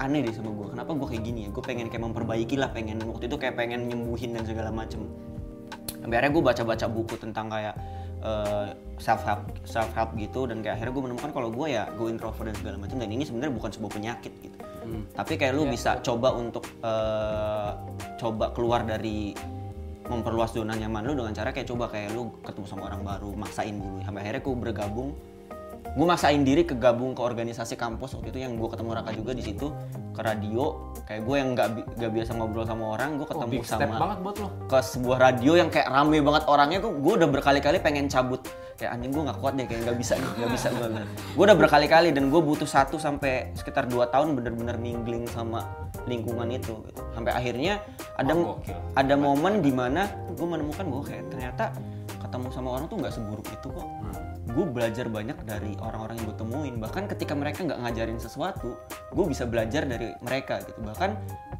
aneh 0.00 0.24
deh 0.24 0.32
sama 0.32 0.48
gue. 0.54 0.72
Kenapa 0.72 0.96
gue 0.96 1.08
kayak 1.12 1.22
gini 1.28 1.40
ya? 1.44 1.48
Gue 1.52 1.60
pengen 1.60 1.92
kayak 1.92 2.08
memperbaiki 2.08 2.56
lah, 2.56 2.72
pengen 2.72 3.04
waktu 3.04 3.28
itu 3.28 3.36
kayak 3.36 3.60
pengen 3.60 3.84
nyembuhin 3.90 4.32
dan 4.32 4.48
segala 4.48 4.72
macam. 4.72 5.04
Sampai 6.00 6.14
akhirnya 6.16 6.32
gue 6.32 6.44
baca-baca 6.46 6.86
buku 6.88 7.14
tentang 7.20 7.52
kayak 7.52 7.76
self 9.02 9.26
help 9.26 9.42
self 9.66 9.90
help 9.98 10.14
gitu 10.14 10.46
dan 10.46 10.62
kayak 10.62 10.78
akhirnya 10.78 10.94
gue 10.94 11.04
menemukan 11.10 11.30
kalau 11.34 11.50
gue 11.50 11.74
ya 11.74 11.90
gue 11.90 12.06
introvert 12.06 12.46
dan 12.46 12.54
segala 12.54 12.78
macam 12.78 13.02
dan 13.02 13.10
ini 13.10 13.26
sebenarnya 13.26 13.50
bukan 13.50 13.70
sebuah 13.74 13.92
penyakit 13.92 14.32
gitu. 14.40 14.56
Tapi 15.12 15.32
kayak 15.36 15.52
lu 15.58 15.66
bisa 15.66 15.98
coba 16.00 16.32
untuk 16.32 16.64
eh, 16.80 17.70
coba 18.16 18.54
keluar 18.54 18.86
dari 18.86 19.34
memperluas 20.06 20.50
zona 20.54 20.74
nyaman 20.74 21.06
lu 21.06 21.12
dengan 21.14 21.32
cara 21.34 21.54
kayak 21.54 21.68
coba 21.68 21.86
kayak 21.90 22.14
lu 22.14 22.30
ketemu 22.42 22.66
sama 22.66 22.82
orang 22.90 23.02
baru 23.06 23.30
maksain 23.38 23.76
dulu. 23.78 24.02
Sampai 24.02 24.20
akhirnya 24.26 24.42
gue 24.42 24.54
bergabung 24.58 25.10
gue 25.92 26.06
maksain 26.06 26.40
diri 26.40 26.62
ke 26.62 26.72
gabung 26.74 27.12
ke 27.12 27.20
organisasi 27.20 27.74
kampus. 27.74 28.14
Waktu 28.14 28.28
itu 28.28 28.40
yang 28.40 28.54
gue 28.54 28.64
ketemu 28.66 28.90
Raka 28.92 29.12
juga 29.12 29.32
di 29.32 29.42
situ 29.42 29.68
ke 30.10 30.20
radio. 30.20 30.92
Kayak 31.02 31.22
gue 31.22 31.36
yang 31.36 31.48
nggak 31.52 31.68
bi- 31.70 31.88
nggak 31.94 32.12
biasa 32.12 32.30
ngobrol 32.32 32.64
sama 32.64 32.84
orang 32.90 33.10
gue 33.14 33.24
Oh, 33.24 33.30
ketemu 33.30 33.52
step 33.60 33.80
sama 33.82 33.96
banget 33.98 34.18
buat 34.20 34.36
lo. 34.38 34.48
ke 34.66 34.78
sebuah 34.78 35.18
radio 35.20 35.52
yang 35.54 35.68
kayak 35.68 35.86
rame 35.86 36.18
banget 36.18 36.42
orangnya 36.46 36.78
gue 36.78 36.92
gue 36.94 37.12
udah 37.14 37.28
berkali-kali 37.28 37.76
pengen 37.78 38.06
cabut. 38.06 38.40
Kayak 38.72 38.90
anjing 38.92 39.12
gue 39.12 39.22
nggak 39.22 39.38
kuat 39.38 39.52
deh 39.52 39.64
kayak 39.64 39.80
nggak 39.84 39.96
bisa 39.96 40.12
nggak 40.16 40.50
bisa 40.50 40.68
gue 40.70 40.86
gue 41.06 41.44
udah 41.44 41.54
berkali-kali 41.56 42.08
dan 42.10 42.24
gue 42.28 42.40
butuh 42.40 42.66
satu 42.66 42.96
sampai 42.96 43.52
sekitar 43.52 43.84
dua 43.84 44.08
tahun 44.08 44.34
bener-bener 44.34 44.74
mingling 44.74 45.28
sama 45.28 45.68
lingkungan 46.02 46.50
itu 46.50 46.82
gitu. 46.82 47.00
sampai 47.12 47.30
akhirnya 47.30 47.78
ada 48.16 48.32
Oh, 48.32 48.58
ada 48.94 49.14
momen 49.14 49.60
di 49.60 49.70
mana 49.70 50.08
gue 50.26 50.42
menemukan 50.42 50.82
gue 50.88 51.02
kayak 51.04 51.24
ternyata 51.28 51.64
ketemu 52.32 52.48
sama 52.48 52.80
orang 52.80 52.88
tuh 52.88 52.96
nggak 52.96 53.12
seburuk 53.12 53.44
itu 53.52 53.68
kok. 53.68 53.84
Gue 54.56 54.64
belajar 54.64 55.04
banyak 55.12 55.36
dari 55.44 55.76
orang-orang 55.84 56.16
yang 56.16 56.32
gue 56.32 56.38
temuin. 56.40 56.74
Bahkan 56.80 57.04
ketika 57.12 57.36
mereka 57.36 57.60
nggak 57.68 57.76
ngajarin 57.84 58.16
sesuatu 58.16 58.80
gue 59.12 59.24
bisa 59.28 59.44
belajar 59.44 59.84
dari 59.84 60.16
mereka 60.24 60.64
gitu. 60.64 60.80
Bahkan 60.80 61.10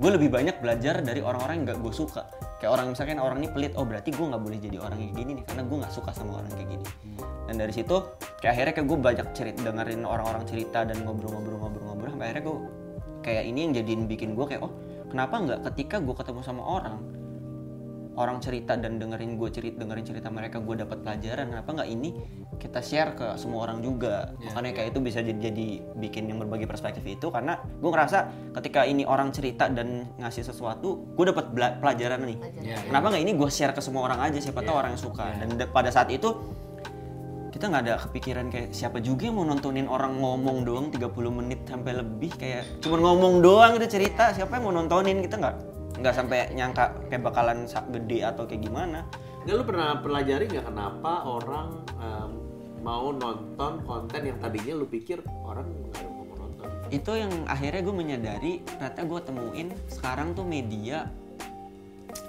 gue 0.00 0.10
lebih 0.16 0.32
banyak 0.32 0.64
belajar 0.64 1.04
dari 1.04 1.20
orang-orang 1.20 1.60
yang 1.60 1.64
nggak 1.68 1.80
gue 1.84 1.92
suka. 1.92 2.24
Kayak 2.56 2.72
orang 2.80 2.96
misalkan 2.96 3.20
orang 3.20 3.44
ini 3.44 3.52
pelit 3.52 3.76
oh 3.76 3.84
berarti 3.84 4.16
gue 4.16 4.24
nggak 4.24 4.40
boleh 4.40 4.58
jadi 4.64 4.76
orang 4.80 4.96
kayak 4.96 5.12
gini 5.12 5.30
nih 5.36 5.44
karena 5.44 5.62
gue 5.68 5.76
nggak 5.84 5.92
suka 5.92 6.10
sama 6.16 6.40
orang 6.40 6.50
kayak 6.56 6.68
gini. 6.72 6.84
Dan 7.20 7.54
dari 7.60 7.72
situ 7.76 7.96
kayak 8.40 8.52
akhirnya 8.56 8.72
kayak 8.72 8.88
gue 8.88 8.98
banyak 9.12 9.26
cerita 9.36 9.60
dengerin 9.68 10.02
orang-orang 10.08 10.42
cerita 10.48 10.88
dan 10.88 10.96
ngobrol-ngobrol-ngobrol-ngobrol 11.04 12.16
sampai 12.16 12.26
akhirnya 12.32 12.44
gue 12.48 12.56
kayak 13.20 13.44
ini 13.44 13.58
yang 13.68 13.72
jadiin 13.76 14.02
bikin 14.08 14.32
gue 14.32 14.46
kayak 14.48 14.64
oh 14.64 14.72
kenapa 15.12 15.36
nggak 15.36 15.60
ketika 15.68 16.00
gue 16.00 16.14
ketemu 16.16 16.40
sama 16.40 16.64
orang 16.64 16.96
orang 18.12 18.44
cerita 18.44 18.76
dan 18.76 19.00
dengerin 19.00 19.40
gue 19.40 19.48
cerita 19.48 19.80
dengerin 19.80 20.04
cerita 20.04 20.28
mereka 20.28 20.60
gue 20.60 20.76
dapat 20.84 21.00
pelajaran. 21.00 21.48
Kenapa 21.48 21.70
nggak 21.80 21.88
ini 21.88 22.10
kita 22.60 22.84
share 22.84 23.16
ke 23.16 23.26
semua 23.40 23.64
orang 23.64 23.80
juga? 23.80 24.36
Makanya 24.38 24.72
kayak 24.76 24.88
itu 24.92 25.00
bisa 25.00 25.18
jadi, 25.24 25.40
jadi 25.40 25.66
bikin 25.96 26.28
yang 26.28 26.38
berbagi 26.44 26.68
perspektif 26.68 27.00
itu 27.08 27.32
karena 27.32 27.56
gue 27.60 27.90
ngerasa 27.90 28.18
ketika 28.60 28.84
ini 28.84 29.08
orang 29.08 29.32
cerita 29.32 29.66
dan 29.72 30.12
ngasih 30.20 30.44
sesuatu 30.44 31.08
gue 31.16 31.24
dapat 31.32 31.52
pelajaran 31.80 32.20
nih. 32.28 32.38
Iya, 32.60 32.76
kenapa 32.92 33.06
nggak 33.16 33.22
ini 33.24 33.32
gue 33.32 33.48
share 33.48 33.72
ke 33.72 33.80
semua 33.80 34.04
orang 34.04 34.20
aja? 34.28 34.38
Siapa 34.38 34.60
tahu 34.60 34.76
orang 34.76 34.92
yang 34.92 35.02
suka. 35.02 35.24
Dan 35.40 35.56
de- 35.56 35.70
pada 35.72 35.88
saat 35.88 36.12
itu 36.12 36.36
kita 37.52 37.68
nggak 37.68 37.82
ada 37.84 37.94
kepikiran 38.08 38.48
kayak 38.48 38.68
siapa 38.72 39.00
juga 39.00 39.28
yang 39.28 39.36
mau 39.40 39.44
nontonin 39.44 39.84
orang 39.84 40.16
ngomong 40.20 40.64
doang 40.64 40.86
30 40.88 41.08
menit 41.32 41.64
sampai 41.64 42.00
lebih. 42.00 42.32
Kayak 42.36 42.64
cuma 42.84 42.96
ngomong 43.00 43.40
doang 43.40 43.76
gitu 43.80 44.00
cerita. 44.00 44.32
Siapa 44.36 44.56
yang 44.60 44.64
mau 44.68 44.74
nontonin? 44.76 45.20
Kita 45.20 45.36
nggak 45.36 45.56
nggak 46.02 46.14
sampai 46.18 46.50
nyangka 46.52 46.98
kayak 47.06 47.22
bakalan 47.22 47.64
gede 47.70 48.18
atau 48.26 48.42
kayak 48.44 48.62
gimana. 48.66 49.06
Nggak 49.46 49.54
lu 49.54 49.64
pernah 49.64 49.90
pelajari 50.02 50.44
nggak 50.50 50.66
kenapa 50.66 51.12
orang 51.26 51.68
em, 52.02 52.30
mau 52.82 53.14
nonton 53.14 53.72
konten 53.86 54.20
yang 54.26 54.38
tadinya 54.42 54.74
lu 54.74 54.86
pikir 54.90 55.22
orang 55.46 55.70
nggak 55.70 56.02
mau 56.10 56.34
nonton? 56.34 56.68
itu 56.92 57.10
yang 57.16 57.32
akhirnya 57.48 57.80
gue 57.80 57.94
menyadari 57.96 58.52
ternyata 58.68 59.00
gue 59.08 59.20
temuin 59.24 59.68
sekarang 59.88 60.36
tuh 60.36 60.44
media 60.44 61.08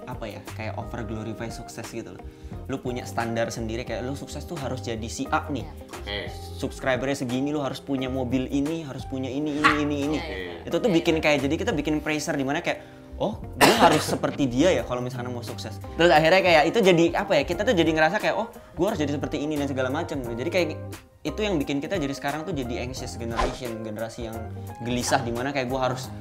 apa 0.07 0.25
ya 0.27 0.41
kayak 0.55 0.79
over 0.79 1.03
glorify 1.03 1.51
sukses 1.51 1.83
gitu 1.91 2.15
loh. 2.15 2.23
Lu 2.71 2.79
punya 2.79 3.03
standar 3.03 3.51
sendiri 3.51 3.83
kayak 3.83 4.07
lu 4.07 4.15
sukses 4.15 4.43
tuh 4.47 4.55
harus 4.59 4.79
jadi 4.79 5.07
si 5.11 5.27
A 5.27 5.47
nih. 5.51 5.67
Oke. 6.03 6.27
subscribernya 6.59 7.15
segini 7.15 7.55
lu 7.55 7.63
harus 7.63 7.79
punya 7.79 8.11
mobil 8.11 8.47
ini 8.51 8.83
harus 8.83 9.07
punya 9.07 9.31
ini 9.31 9.59
ini 9.59 9.71
ini 9.83 9.95
ini. 10.07 10.17
Iya, 10.19 10.67
itu 10.67 10.75
tuh 10.79 10.91
bikin 10.91 11.19
kayak 11.19 11.43
jadi 11.47 11.55
kita 11.59 11.71
bikin 11.75 11.99
pressure 11.99 12.35
di 12.35 12.43
mana 12.47 12.59
kayak 12.59 12.79
oh 13.21 13.37
gue 13.59 13.75
harus 13.77 14.01
seperti 14.01 14.49
dia 14.49 14.73
ya 14.73 14.83
kalau 14.85 15.01
misalnya 15.03 15.29
mau 15.29 15.45
sukses. 15.45 15.77
Terus 15.97 16.09
akhirnya 16.09 16.41
kayak 16.41 16.63
itu 16.73 16.79
jadi 16.81 17.05
apa 17.13 17.41
ya 17.41 17.43
kita 17.45 17.61
tuh 17.61 17.75
jadi 17.77 17.91
ngerasa 17.93 18.17
kayak 18.17 18.35
oh 18.37 18.47
gue 18.49 18.85
harus 18.85 18.99
jadi 18.99 19.11
seperti 19.13 19.41
ini 19.41 19.53
dan 19.59 19.69
segala 19.69 19.93
macam 19.93 20.17
jadi 20.21 20.49
kayak 20.49 20.67
itu 21.23 21.39
yang 21.39 21.55
bikin 21.55 21.79
kita 21.79 21.95
jadi 21.95 22.11
sekarang 22.11 22.43
tuh 22.43 22.51
jadi 22.51 22.83
anxious 22.83 23.15
generation 23.15 23.79
generasi 23.85 24.27
yang 24.27 24.37
gelisah 24.83 25.23
di 25.23 25.31
mana 25.31 25.55
kayak 25.55 25.71
gue 25.71 25.79
harus 25.79 26.11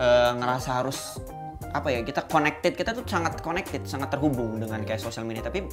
eh, 0.00 0.32
ngerasa 0.34 0.70
harus 0.82 1.20
apa 1.72 1.88
ya 1.88 2.04
kita 2.04 2.28
connected 2.28 2.76
kita 2.76 2.92
tuh 2.92 3.04
sangat 3.08 3.40
connected 3.40 3.80
sangat 3.88 4.12
terhubung 4.12 4.60
dengan 4.60 4.82
kayak 4.84 5.00
sosial 5.00 5.24
media. 5.24 5.44
Tapi 5.44 5.68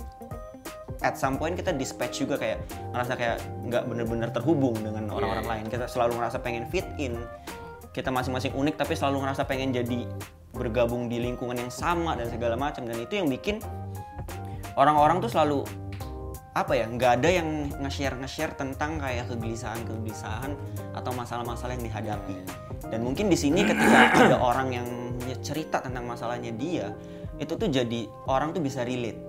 at 0.99 1.15
some 1.15 1.39
point 1.39 1.55
kita 1.55 1.71
dispatch 1.71 2.23
juga 2.23 2.35
kayak 2.35 2.59
ngerasa 2.91 3.13
kayak 3.15 3.37
nggak 3.67 3.83
bener-bener 3.87 4.29
terhubung 4.31 4.75
dengan 4.79 5.07
orang-orang 5.11 5.47
lain. 5.47 5.65
Kita 5.71 5.87
selalu 5.87 6.19
ngerasa 6.19 6.43
pengen 6.43 6.67
fit 6.67 6.87
in. 6.99 7.15
Kita 7.89 8.13
masing-masing 8.13 8.53
unik 8.53 8.75
tapi 8.79 8.93
selalu 8.93 9.25
ngerasa 9.25 9.43
pengen 9.49 9.73
jadi 9.73 10.05
bergabung 10.59 11.07
di 11.07 11.23
lingkungan 11.23 11.55
yang 11.55 11.71
sama 11.71 12.19
dan 12.19 12.27
segala 12.27 12.59
macam. 12.59 12.83
Dan 12.83 12.99
itu 12.99 13.15
yang 13.15 13.31
bikin 13.31 13.63
orang-orang 14.75 15.23
tuh 15.23 15.31
selalu 15.31 15.63
apa 16.49 16.75
ya 16.75 16.89
nggak 16.91 17.11
ada 17.21 17.29
yang 17.29 17.71
nge-share 17.79 18.19
nge-share 18.19 18.51
tentang 18.57 18.99
kayak 18.99 19.31
kegelisahan 19.31 19.79
kegelisahan 19.85 20.51
atau 20.91 21.15
masalah-masalah 21.15 21.79
yang 21.79 21.85
dihadapi. 21.87 22.35
Dan 22.91 23.05
mungkin 23.07 23.31
di 23.31 23.37
sini 23.39 23.63
ketika 23.63 24.11
ada 24.11 24.35
orang 24.41 24.75
yang 24.75 24.87
cerita 25.39 25.79
tentang 25.79 26.03
masalahnya 26.09 26.51
dia 26.51 26.91
itu 27.39 27.55
tuh 27.55 27.71
jadi 27.71 28.09
orang 28.27 28.51
tuh 28.51 28.59
bisa 28.59 28.83
relate. 28.83 29.19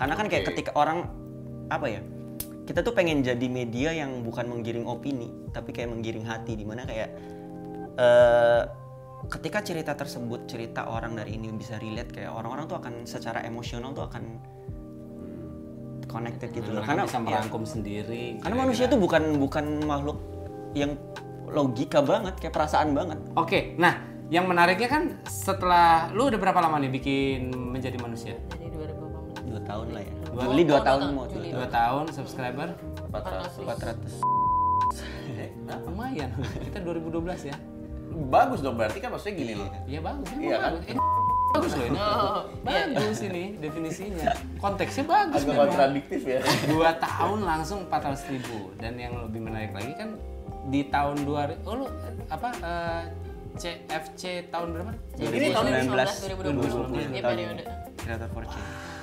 Karena 0.00 0.14
kan 0.16 0.26
kayak 0.30 0.48
ketika 0.54 0.72
orang 0.78 1.04
apa 1.68 1.86
ya 1.90 2.00
kita 2.64 2.80
tuh 2.80 2.96
pengen 2.96 3.20
jadi 3.20 3.44
media 3.50 3.92
yang 3.92 4.24
bukan 4.24 4.48
menggiring 4.48 4.88
opini 4.88 5.28
tapi 5.52 5.74
kayak 5.74 5.92
menggiring 5.92 6.24
hati. 6.24 6.56
Di 6.56 6.64
mana 6.64 6.86
kayak 6.88 7.10
eh 7.98 8.62
ketika 9.30 9.64
cerita 9.64 9.92
tersebut 9.94 10.46
cerita 10.46 10.86
orang 10.86 11.16
dari 11.16 11.36
ini 11.36 11.50
bisa 11.50 11.78
relate 11.78 12.12
kayak 12.12 12.30
orang-orang 12.30 12.64
tuh 12.66 12.78
akan 12.78 12.94
secara 13.04 13.42
emosional 13.42 13.92
tuh 13.92 14.06
akan 14.06 14.22
connected 16.06 16.52
gitu 16.54 16.70
loh 16.70 16.84
karena 16.84 17.08
bisa 17.08 17.18
ya, 17.18 17.24
merangkum 17.24 17.62
sendiri. 17.66 18.38
karena 18.38 18.56
manusia 18.56 18.84
tuh 18.86 19.00
bukan 19.00 19.40
bukan 19.40 19.64
makhluk 19.82 20.18
yang 20.76 20.94
logika 21.48 22.02
banget 22.02 22.34
kayak 22.38 22.54
perasaan 22.54 22.94
banget 22.94 23.18
Oke, 23.34 23.74
nah 23.78 23.98
yang 24.30 24.46
menariknya 24.48 24.88
kan 24.88 25.02
setelah 25.26 26.08
lu 26.14 26.30
udah 26.30 26.38
berapa 26.40 26.58
lama 26.58 26.80
nih 26.80 26.90
bikin 26.90 27.40
menjadi 27.52 27.98
manusia? 28.00 28.34
Dari 28.50 28.70
2018. 28.72 29.50
dua 29.50 29.60
tahun 29.62 29.86
lah 29.92 30.02
ya 30.02 30.14
Dua- 30.24 30.42
Juli 30.50 30.62
dua 30.66 30.80
tahun 30.82 31.00
dua 31.02 31.12
mau 31.14 31.26
tahun, 31.28 31.42
dua. 31.44 31.54
Dua 31.54 31.68
tahun 31.70 32.04
subscriber 32.10 32.68
400 33.12 34.22
Nah, 35.64 35.80
lumayan. 35.88 36.28
Kita 36.60 36.76
2012 36.84 37.48
ya. 37.48 37.56
Bagus 38.14 38.60
dong 38.62 38.76
berarti 38.78 38.98
kan 39.02 39.10
maksudnya 39.10 39.34
gini 39.34 39.52
loh. 39.58 39.68
Iya 39.84 40.00
bagus. 40.00 40.28
Iya 40.38 40.56
kan? 40.56 40.70
bagus. 40.70 40.82
Ini 40.86 41.00
bagus 41.54 41.72
loh 41.74 41.84
ini. 41.86 41.98
Iya. 41.98 42.82
Bagus 42.94 43.20
ini 43.26 43.44
definisinya. 43.58 44.24
Konteksnya 44.62 45.04
bagus 45.06 45.42
Agak 45.42 45.56
kontradiktif 45.66 46.20
ya. 46.22 46.40
Dua 46.70 46.90
tahun 46.98 47.38
langsung 47.42 47.80
400 47.90 48.32
ribu 48.32 48.58
dan 48.78 48.94
yang 48.98 49.14
lebih 49.26 49.40
menarik 49.42 49.74
lagi 49.74 49.92
kan 49.98 50.14
di 50.70 50.80
tahun 50.88 51.28
2000 51.28 51.68
oh 51.68 51.74
lu 51.84 51.86
apa 52.32 52.48
eh, 52.64 53.02
CFC 53.54 54.50
tahun 54.50 54.68
berapa? 54.74 54.92
Ini 55.18 55.54
tahun 55.54 55.64
2019 55.90 56.42
2020. 56.42 57.14
Iya 57.14 57.22
periode. 57.22 57.64
Creator 57.94 58.28
for 58.34 58.44
Change 58.44 58.94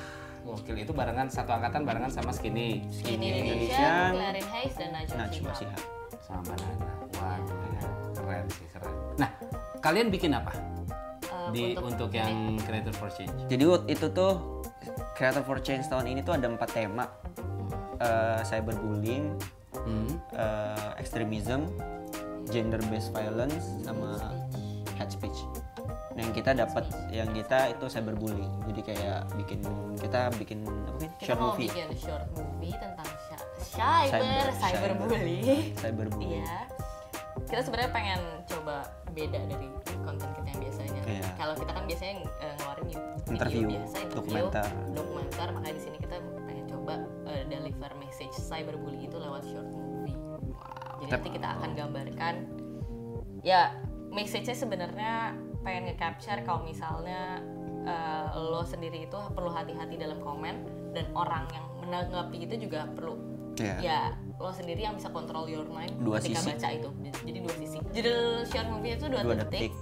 Gokil 0.51 0.83
itu 0.83 0.91
barengan 0.91 1.29
satu 1.31 1.53
angkatan 1.53 1.87
barengan 1.87 2.11
sama 2.11 2.33
Skinny 2.33 2.83
Ini 3.05 3.13
Indonesia, 3.13 3.45
Indonesia, 3.45 3.93
Clarin 4.11 4.47
Hayes 4.51 4.73
dan 4.75 4.89
Najwa 4.91 5.15
Najwa. 5.23 5.51
Shihab 5.55 5.81
sama 6.19 6.41
Banana. 6.43 6.91
Wah, 7.15 7.37
keren 8.31 8.47
sih 8.49 8.65
keren. 8.71 8.95
Nah, 9.17 9.29
kalian 9.79 10.07
bikin 10.07 10.31
apa 10.31 10.55
Eh, 11.21 11.51
di 11.51 11.63
untuk, 11.75 12.07
yang 12.09 12.55
Creator 12.59 12.95
for 12.95 13.09
Change? 13.09 13.35
Jadi 13.45 13.63
waktu 13.65 13.87
itu 13.89 14.07
tuh 14.09 14.63
Creator 15.13 15.43
for 15.43 15.59
Change 15.59 15.83
tahun 15.85 16.07
ini 16.07 16.23
tuh 16.23 16.33
ada 16.33 16.47
empat 16.47 16.71
tema 16.71 17.11
Eh, 17.97 18.41
cyberbullying, 18.41 19.37
Hmm. 19.77 20.09
eh, 20.33 20.89
extremism, 20.97 21.69
gender 22.47 22.81
based 22.87 23.11
violence, 23.11 23.61
sama 23.79 24.17
hate 24.97 25.11
speech. 25.11 25.37
Nah, 26.11 26.19
yang 26.19 26.33
kita 26.33 26.51
dapat 26.55 26.81
yang 27.09 27.29
kita 27.29 27.69
itu 27.69 27.85
cyberbullying. 27.87 28.49
Jadi 28.65 28.81
kayak 28.83 29.29
bikin 29.35 29.61
kita 29.95 30.33
bikin 30.33 30.65
apa 30.65 30.97
sih? 30.97 31.09
Kita 31.13 31.25
short 31.27 31.37
mau 31.37 31.47
movie. 31.53 31.69
bikin 31.69 31.87
short 31.95 32.25
movie 32.33 32.73
tentang 32.73 33.09
sya- 33.21 33.47
cyber, 33.61 34.49
Cyber, 34.49 34.49
cyberbullying. 34.57 35.61
Cyberbullying. 35.77 36.41
Iya. 36.41 36.59
Kita 37.47 37.61
sebenarnya 37.63 37.91
pengen 37.91 38.21
coba 38.47 38.75
beda 39.11 39.39
dari 39.49 39.67
konten 40.01 40.29
kita 40.37 40.47
yang 40.47 40.61
biasanya. 40.61 41.01
Iya. 41.05 41.29
Kalau 41.35 41.55
kita 41.57 41.71
kan 41.71 41.83
biasanya 41.87 42.13
eh, 42.41 42.53
ngeluarin 42.59 42.85
video 42.87 43.01
Interview, 43.31 43.63
biasa, 43.67 43.95
interview, 44.01 44.17
dokumenter. 44.17 44.67
dokumenter. 44.91 45.47
Makanya 45.55 45.75
di 45.75 45.83
sini 45.83 45.97
kita 45.99 46.15
pengen 46.47 46.65
coba 46.67 46.93
eh, 47.31 47.43
deliver 47.47 47.91
message 47.99 48.35
cyberbullying 48.35 49.03
itu 49.07 49.17
lewat 49.17 49.43
short 49.47 49.69
movie. 49.71 50.17
Jadi 51.01 51.09
nanti 51.09 51.29
kita 51.33 51.47
akan 51.57 51.69
gambarkan 51.73 52.35
ya 53.41 53.73
message-nya 54.13 54.53
sebenarnya 54.53 55.33
pengen 55.65 55.89
nge-capture 55.89 56.41
kalau 56.45 56.61
misalnya 56.61 57.41
eh, 57.87 58.25
lo 58.37 58.61
sendiri 58.67 59.09
itu 59.09 59.17
perlu 59.33 59.49
hati-hati 59.49 59.97
dalam 59.97 60.19
komen 60.21 60.67
dan 60.91 61.07
orang 61.15 61.47
yang 61.55 61.65
menanggapi 61.81 62.45
itu 62.45 62.67
juga 62.67 62.85
perlu 62.91 63.30
Iya. 63.53 63.75
ya 63.79 63.99
lo 64.35 64.49
sendiri 64.49 64.81
yang 64.81 64.93
bisa 64.93 65.07
kontrol 65.07 65.45
your 65.45 65.65
mind 65.65 65.91
Dua 65.97 66.17
ketika 66.17 66.39
sisi. 66.39 66.49
baca 66.49 66.67
itu 66.71 66.89
jadi 67.21 67.39
dua 67.39 67.55
sisi 67.55 67.77
judul 67.91 68.19
short 68.43 68.67
movie 68.67 68.93
itu 68.93 69.05
dua, 69.05 69.21
Dua 69.21 69.35
detik. 69.37 69.69
detik. 69.69 69.73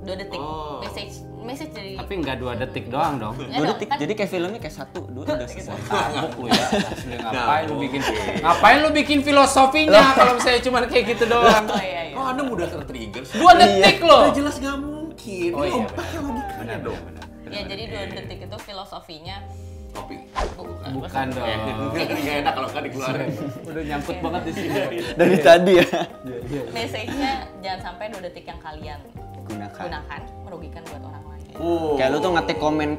dua 0.00 0.14
detik 0.14 0.36
Oh. 0.36 0.78
message 0.78 1.14
message 1.40 1.72
dari 1.72 1.92
Tapi 1.94 2.14
nggak 2.18 2.36
dua 2.38 2.52
detik 2.54 2.84
doang 2.86 3.16
dong. 3.16 3.36
Eh, 3.38 3.48
Dua 3.50 3.56
dong, 3.62 3.68
detik. 3.70 3.86
kan- 3.86 3.98
Jadi 3.98 4.12
kayak 4.14 4.30
filmnya 4.30 4.56
kayak 4.58 4.72
satu, 4.74 5.00
dua 5.06 5.22
udah 5.26 5.44
selesai. 5.44 5.76
Tabuk 5.78 6.32
lu 6.38 6.46
ya. 6.46 6.64
Asli, 6.86 7.14
ngapain 7.14 7.64
lu 7.64 7.74
bikin 7.78 8.00
ngapain 8.38 8.78
lu 8.78 8.88
bikin 8.90 9.18
filosofinya 9.20 10.02
kalau 10.14 10.32
misalnya 10.34 10.60
cuma 10.60 10.78
kayak 10.82 11.04
gitu 11.10 11.24
doang. 11.26 11.64
oh 11.66 11.76
iya 11.78 12.02
iya 12.02 12.14
Oh, 12.14 12.24
Anda 12.26 12.42
mudah 12.42 12.64
tertrigger. 12.66 13.24
Dua 13.30 13.52
detik 13.54 13.98
loh. 14.00 14.20
Udah 14.22 14.34
jelas 14.34 14.56
nggak 14.58 14.76
mungkin. 14.78 15.50
Oh 15.50 15.64
iya 15.64 15.84
benar. 15.86 16.04
logikanya 16.18 16.56
Benar 16.58 16.78
dong. 16.82 16.98
benar. 16.98 17.24
ya 17.46 17.60
jadi 17.62 17.82
dua 17.86 18.02
detik 18.10 18.38
itu 18.42 18.56
filosofinya 18.58 19.36
Kopi. 19.94 20.16
bukan 20.26 20.90
Bukan 20.92 21.26
dong. 21.30 21.46
Nggak 21.94 22.36
enak 22.42 22.52
kalau 22.52 22.68
nggak 22.68 22.84
dikeluarin. 22.84 23.28
Udah 23.70 23.82
nyangkut 23.84 24.16
banget 24.20 24.42
di 24.44 24.52
sini. 24.52 24.80
Dari 25.20 25.36
tadi 25.38 25.72
ya. 25.74 25.86
message-nya 26.70 27.32
jangan 27.60 27.80
sampai 27.82 28.04
dua 28.10 28.20
detik 28.22 28.44
yang 28.44 28.60
kalian 28.60 28.98
Gunakan. 29.44 29.82
gunakan 29.82 30.20
merugikan 30.42 30.82
buat 30.84 31.02
orang 31.04 31.24
lain 31.26 31.42
Oh. 31.54 31.94
Kayak 31.94 32.10
lu 32.10 32.18
tuh 32.18 32.32
ngetik 32.32 32.58
komen 32.58 32.90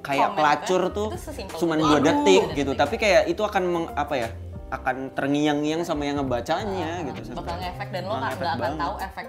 kayak 0.00 0.28
Komen 0.30 0.36
pelacur 0.36 0.82
kan? 0.82 0.96
tuh 0.96 1.08
itu. 1.12 1.84
dua 1.84 1.98
detik 2.00 2.42
gitu. 2.54 2.72
Tapi 2.72 2.94
kayak 2.96 3.22
itu 3.26 3.42
akan 3.42 3.62
meng, 3.64 3.86
apa 3.92 4.14
ya? 4.16 4.28
akan 4.68 5.16
terngiang-ngiang 5.16 5.80
sama 5.80 6.04
yang 6.04 6.20
ngebacanya 6.20 7.00
gitu. 7.08 7.32
bakal 7.32 7.56
ngefek 7.56 7.88
dan 7.88 8.04
lo 8.04 8.20
nggak 8.20 8.36
akan 8.36 8.56
banget. 8.60 8.76
tahu 8.76 8.94
efek 9.00 9.26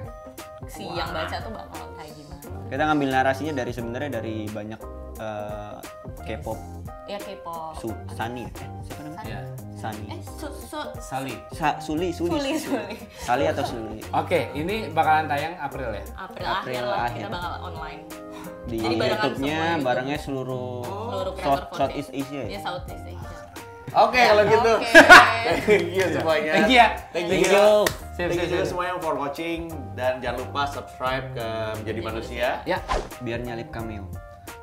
si 0.67 0.83
yang 0.83 1.09
baca 1.15 1.35
tuh 1.39 1.51
bakal 1.55 1.83
kayak 1.95 2.11
gimana 2.11 2.43
Kita 2.67 2.83
ngambil 2.83 3.07
narasinya 3.09 3.53
dari 3.55 3.71
sebenarnya 3.71 4.11
dari 4.13 4.35
banyak 4.51 4.79
eh, 5.15 5.77
K-pop 6.27 6.59
ya 7.09 7.17
K-pop 7.17 7.73
Su 7.73 7.89
Sani 8.13 8.45
ya? 8.45 8.51
Siapa 8.85 9.01
namanya? 9.01 9.25
Ya. 9.25 9.41
Sani. 9.73 10.05
eh 10.11 10.19
su, 10.21 10.47
su, 10.51 10.79
Sali. 10.99 11.33
Sa 11.49 11.79
Suli, 11.79 12.11
Suli. 12.11 12.29
Suli, 12.35 12.51
Suli. 12.59 12.95
Sali 13.17 13.43
atau 13.47 13.63
Suli? 13.63 14.03
Oke, 14.11 14.51
ini 14.53 14.91
bakalan 14.91 15.25
tayang 15.25 15.55
April 15.57 15.89
ya. 15.89 16.03
April, 16.13 16.45
April 16.45 16.75
akhir 16.77 16.83
lah 16.85 16.99
akhir. 17.07 17.17
kita 17.17 17.29
bakal 17.31 17.51
online 17.63 18.01
Di 18.69 18.77
Jadi 18.77 18.95
YouTube-nya 18.99 19.59
gitu. 19.73 19.81
barangnya 19.81 20.17
seluruh 20.19 20.83
seluruh 20.85 21.33
South, 21.39 21.65
Southeast 21.73 22.11
Asia 22.11 22.41
ya 22.45 22.47
ya? 22.53 22.59
Southeast 22.61 23.05
Asia 23.07 23.37
Oke, 23.89 24.21
kalau 24.21 24.45
gitu. 24.45 24.73
Oke. 24.77 25.01
Thank 25.65 25.89
you 25.89 26.05
semuanya. 26.13 26.51
Thank 26.53 26.69
you 26.69 26.77
ya. 26.77 26.87
Thank 27.09 27.25
Thank 27.25 27.41
you. 27.41 27.57
you. 27.57 27.69
Sip, 28.13 28.27
Thank 28.29 28.37
you 28.37 28.47
juga 28.53 28.63
semuanya 28.63 28.93
for 29.01 29.17
watching 29.17 29.59
dan 29.97 30.21
jangan 30.21 30.45
lupa 30.45 30.69
subscribe 30.69 31.25
ke 31.33 31.47
Menjadi 31.81 32.01
Manusia. 32.05 32.47
Ya, 32.69 32.77
Biar 33.25 33.41
nyalip 33.41 33.73
cameo. 33.73 34.05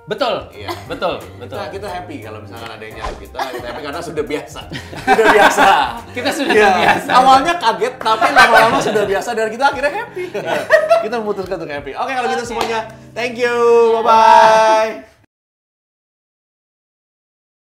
Betul. 0.06 0.34
Iya. 0.50 0.70
Betul, 0.86 1.18
betul. 1.36 1.58
Kita, 1.58 1.70
kita 1.74 1.86
happy 1.90 2.16
kalau 2.22 2.38
misalkan 2.40 2.70
ada 2.70 2.80
yang 2.80 2.94
nyalip 2.96 3.18
kita, 3.18 3.38
kita 3.52 3.66
happy 3.66 3.82
karena 3.82 4.00
sudah 4.00 4.24
biasa. 4.24 4.60
Sudah 5.06 5.26
biasa. 5.28 5.66
Kita 6.10 6.30
sudah 6.30 6.52
Iya. 6.54 6.68
terbiasa. 6.70 7.10
Awalnya 7.12 7.54
kaget, 7.56 7.94
tapi 7.98 8.26
lama-lama 8.30 8.78
sudah 8.78 9.04
biasa 9.04 9.28
dan 9.32 9.48
kita 9.48 9.64
akhirnya 9.66 9.92
happy. 9.92 10.24
kita 11.02 11.14
memutuskan 11.18 11.56
untuk 11.58 11.70
happy. 11.70 11.92
Oke, 11.92 12.12
kalau 12.12 12.28
gitu 12.28 12.44
semuanya, 12.44 12.80
thank 13.12 13.34
you. 13.34 13.54
Bye-bye. 14.00 15.15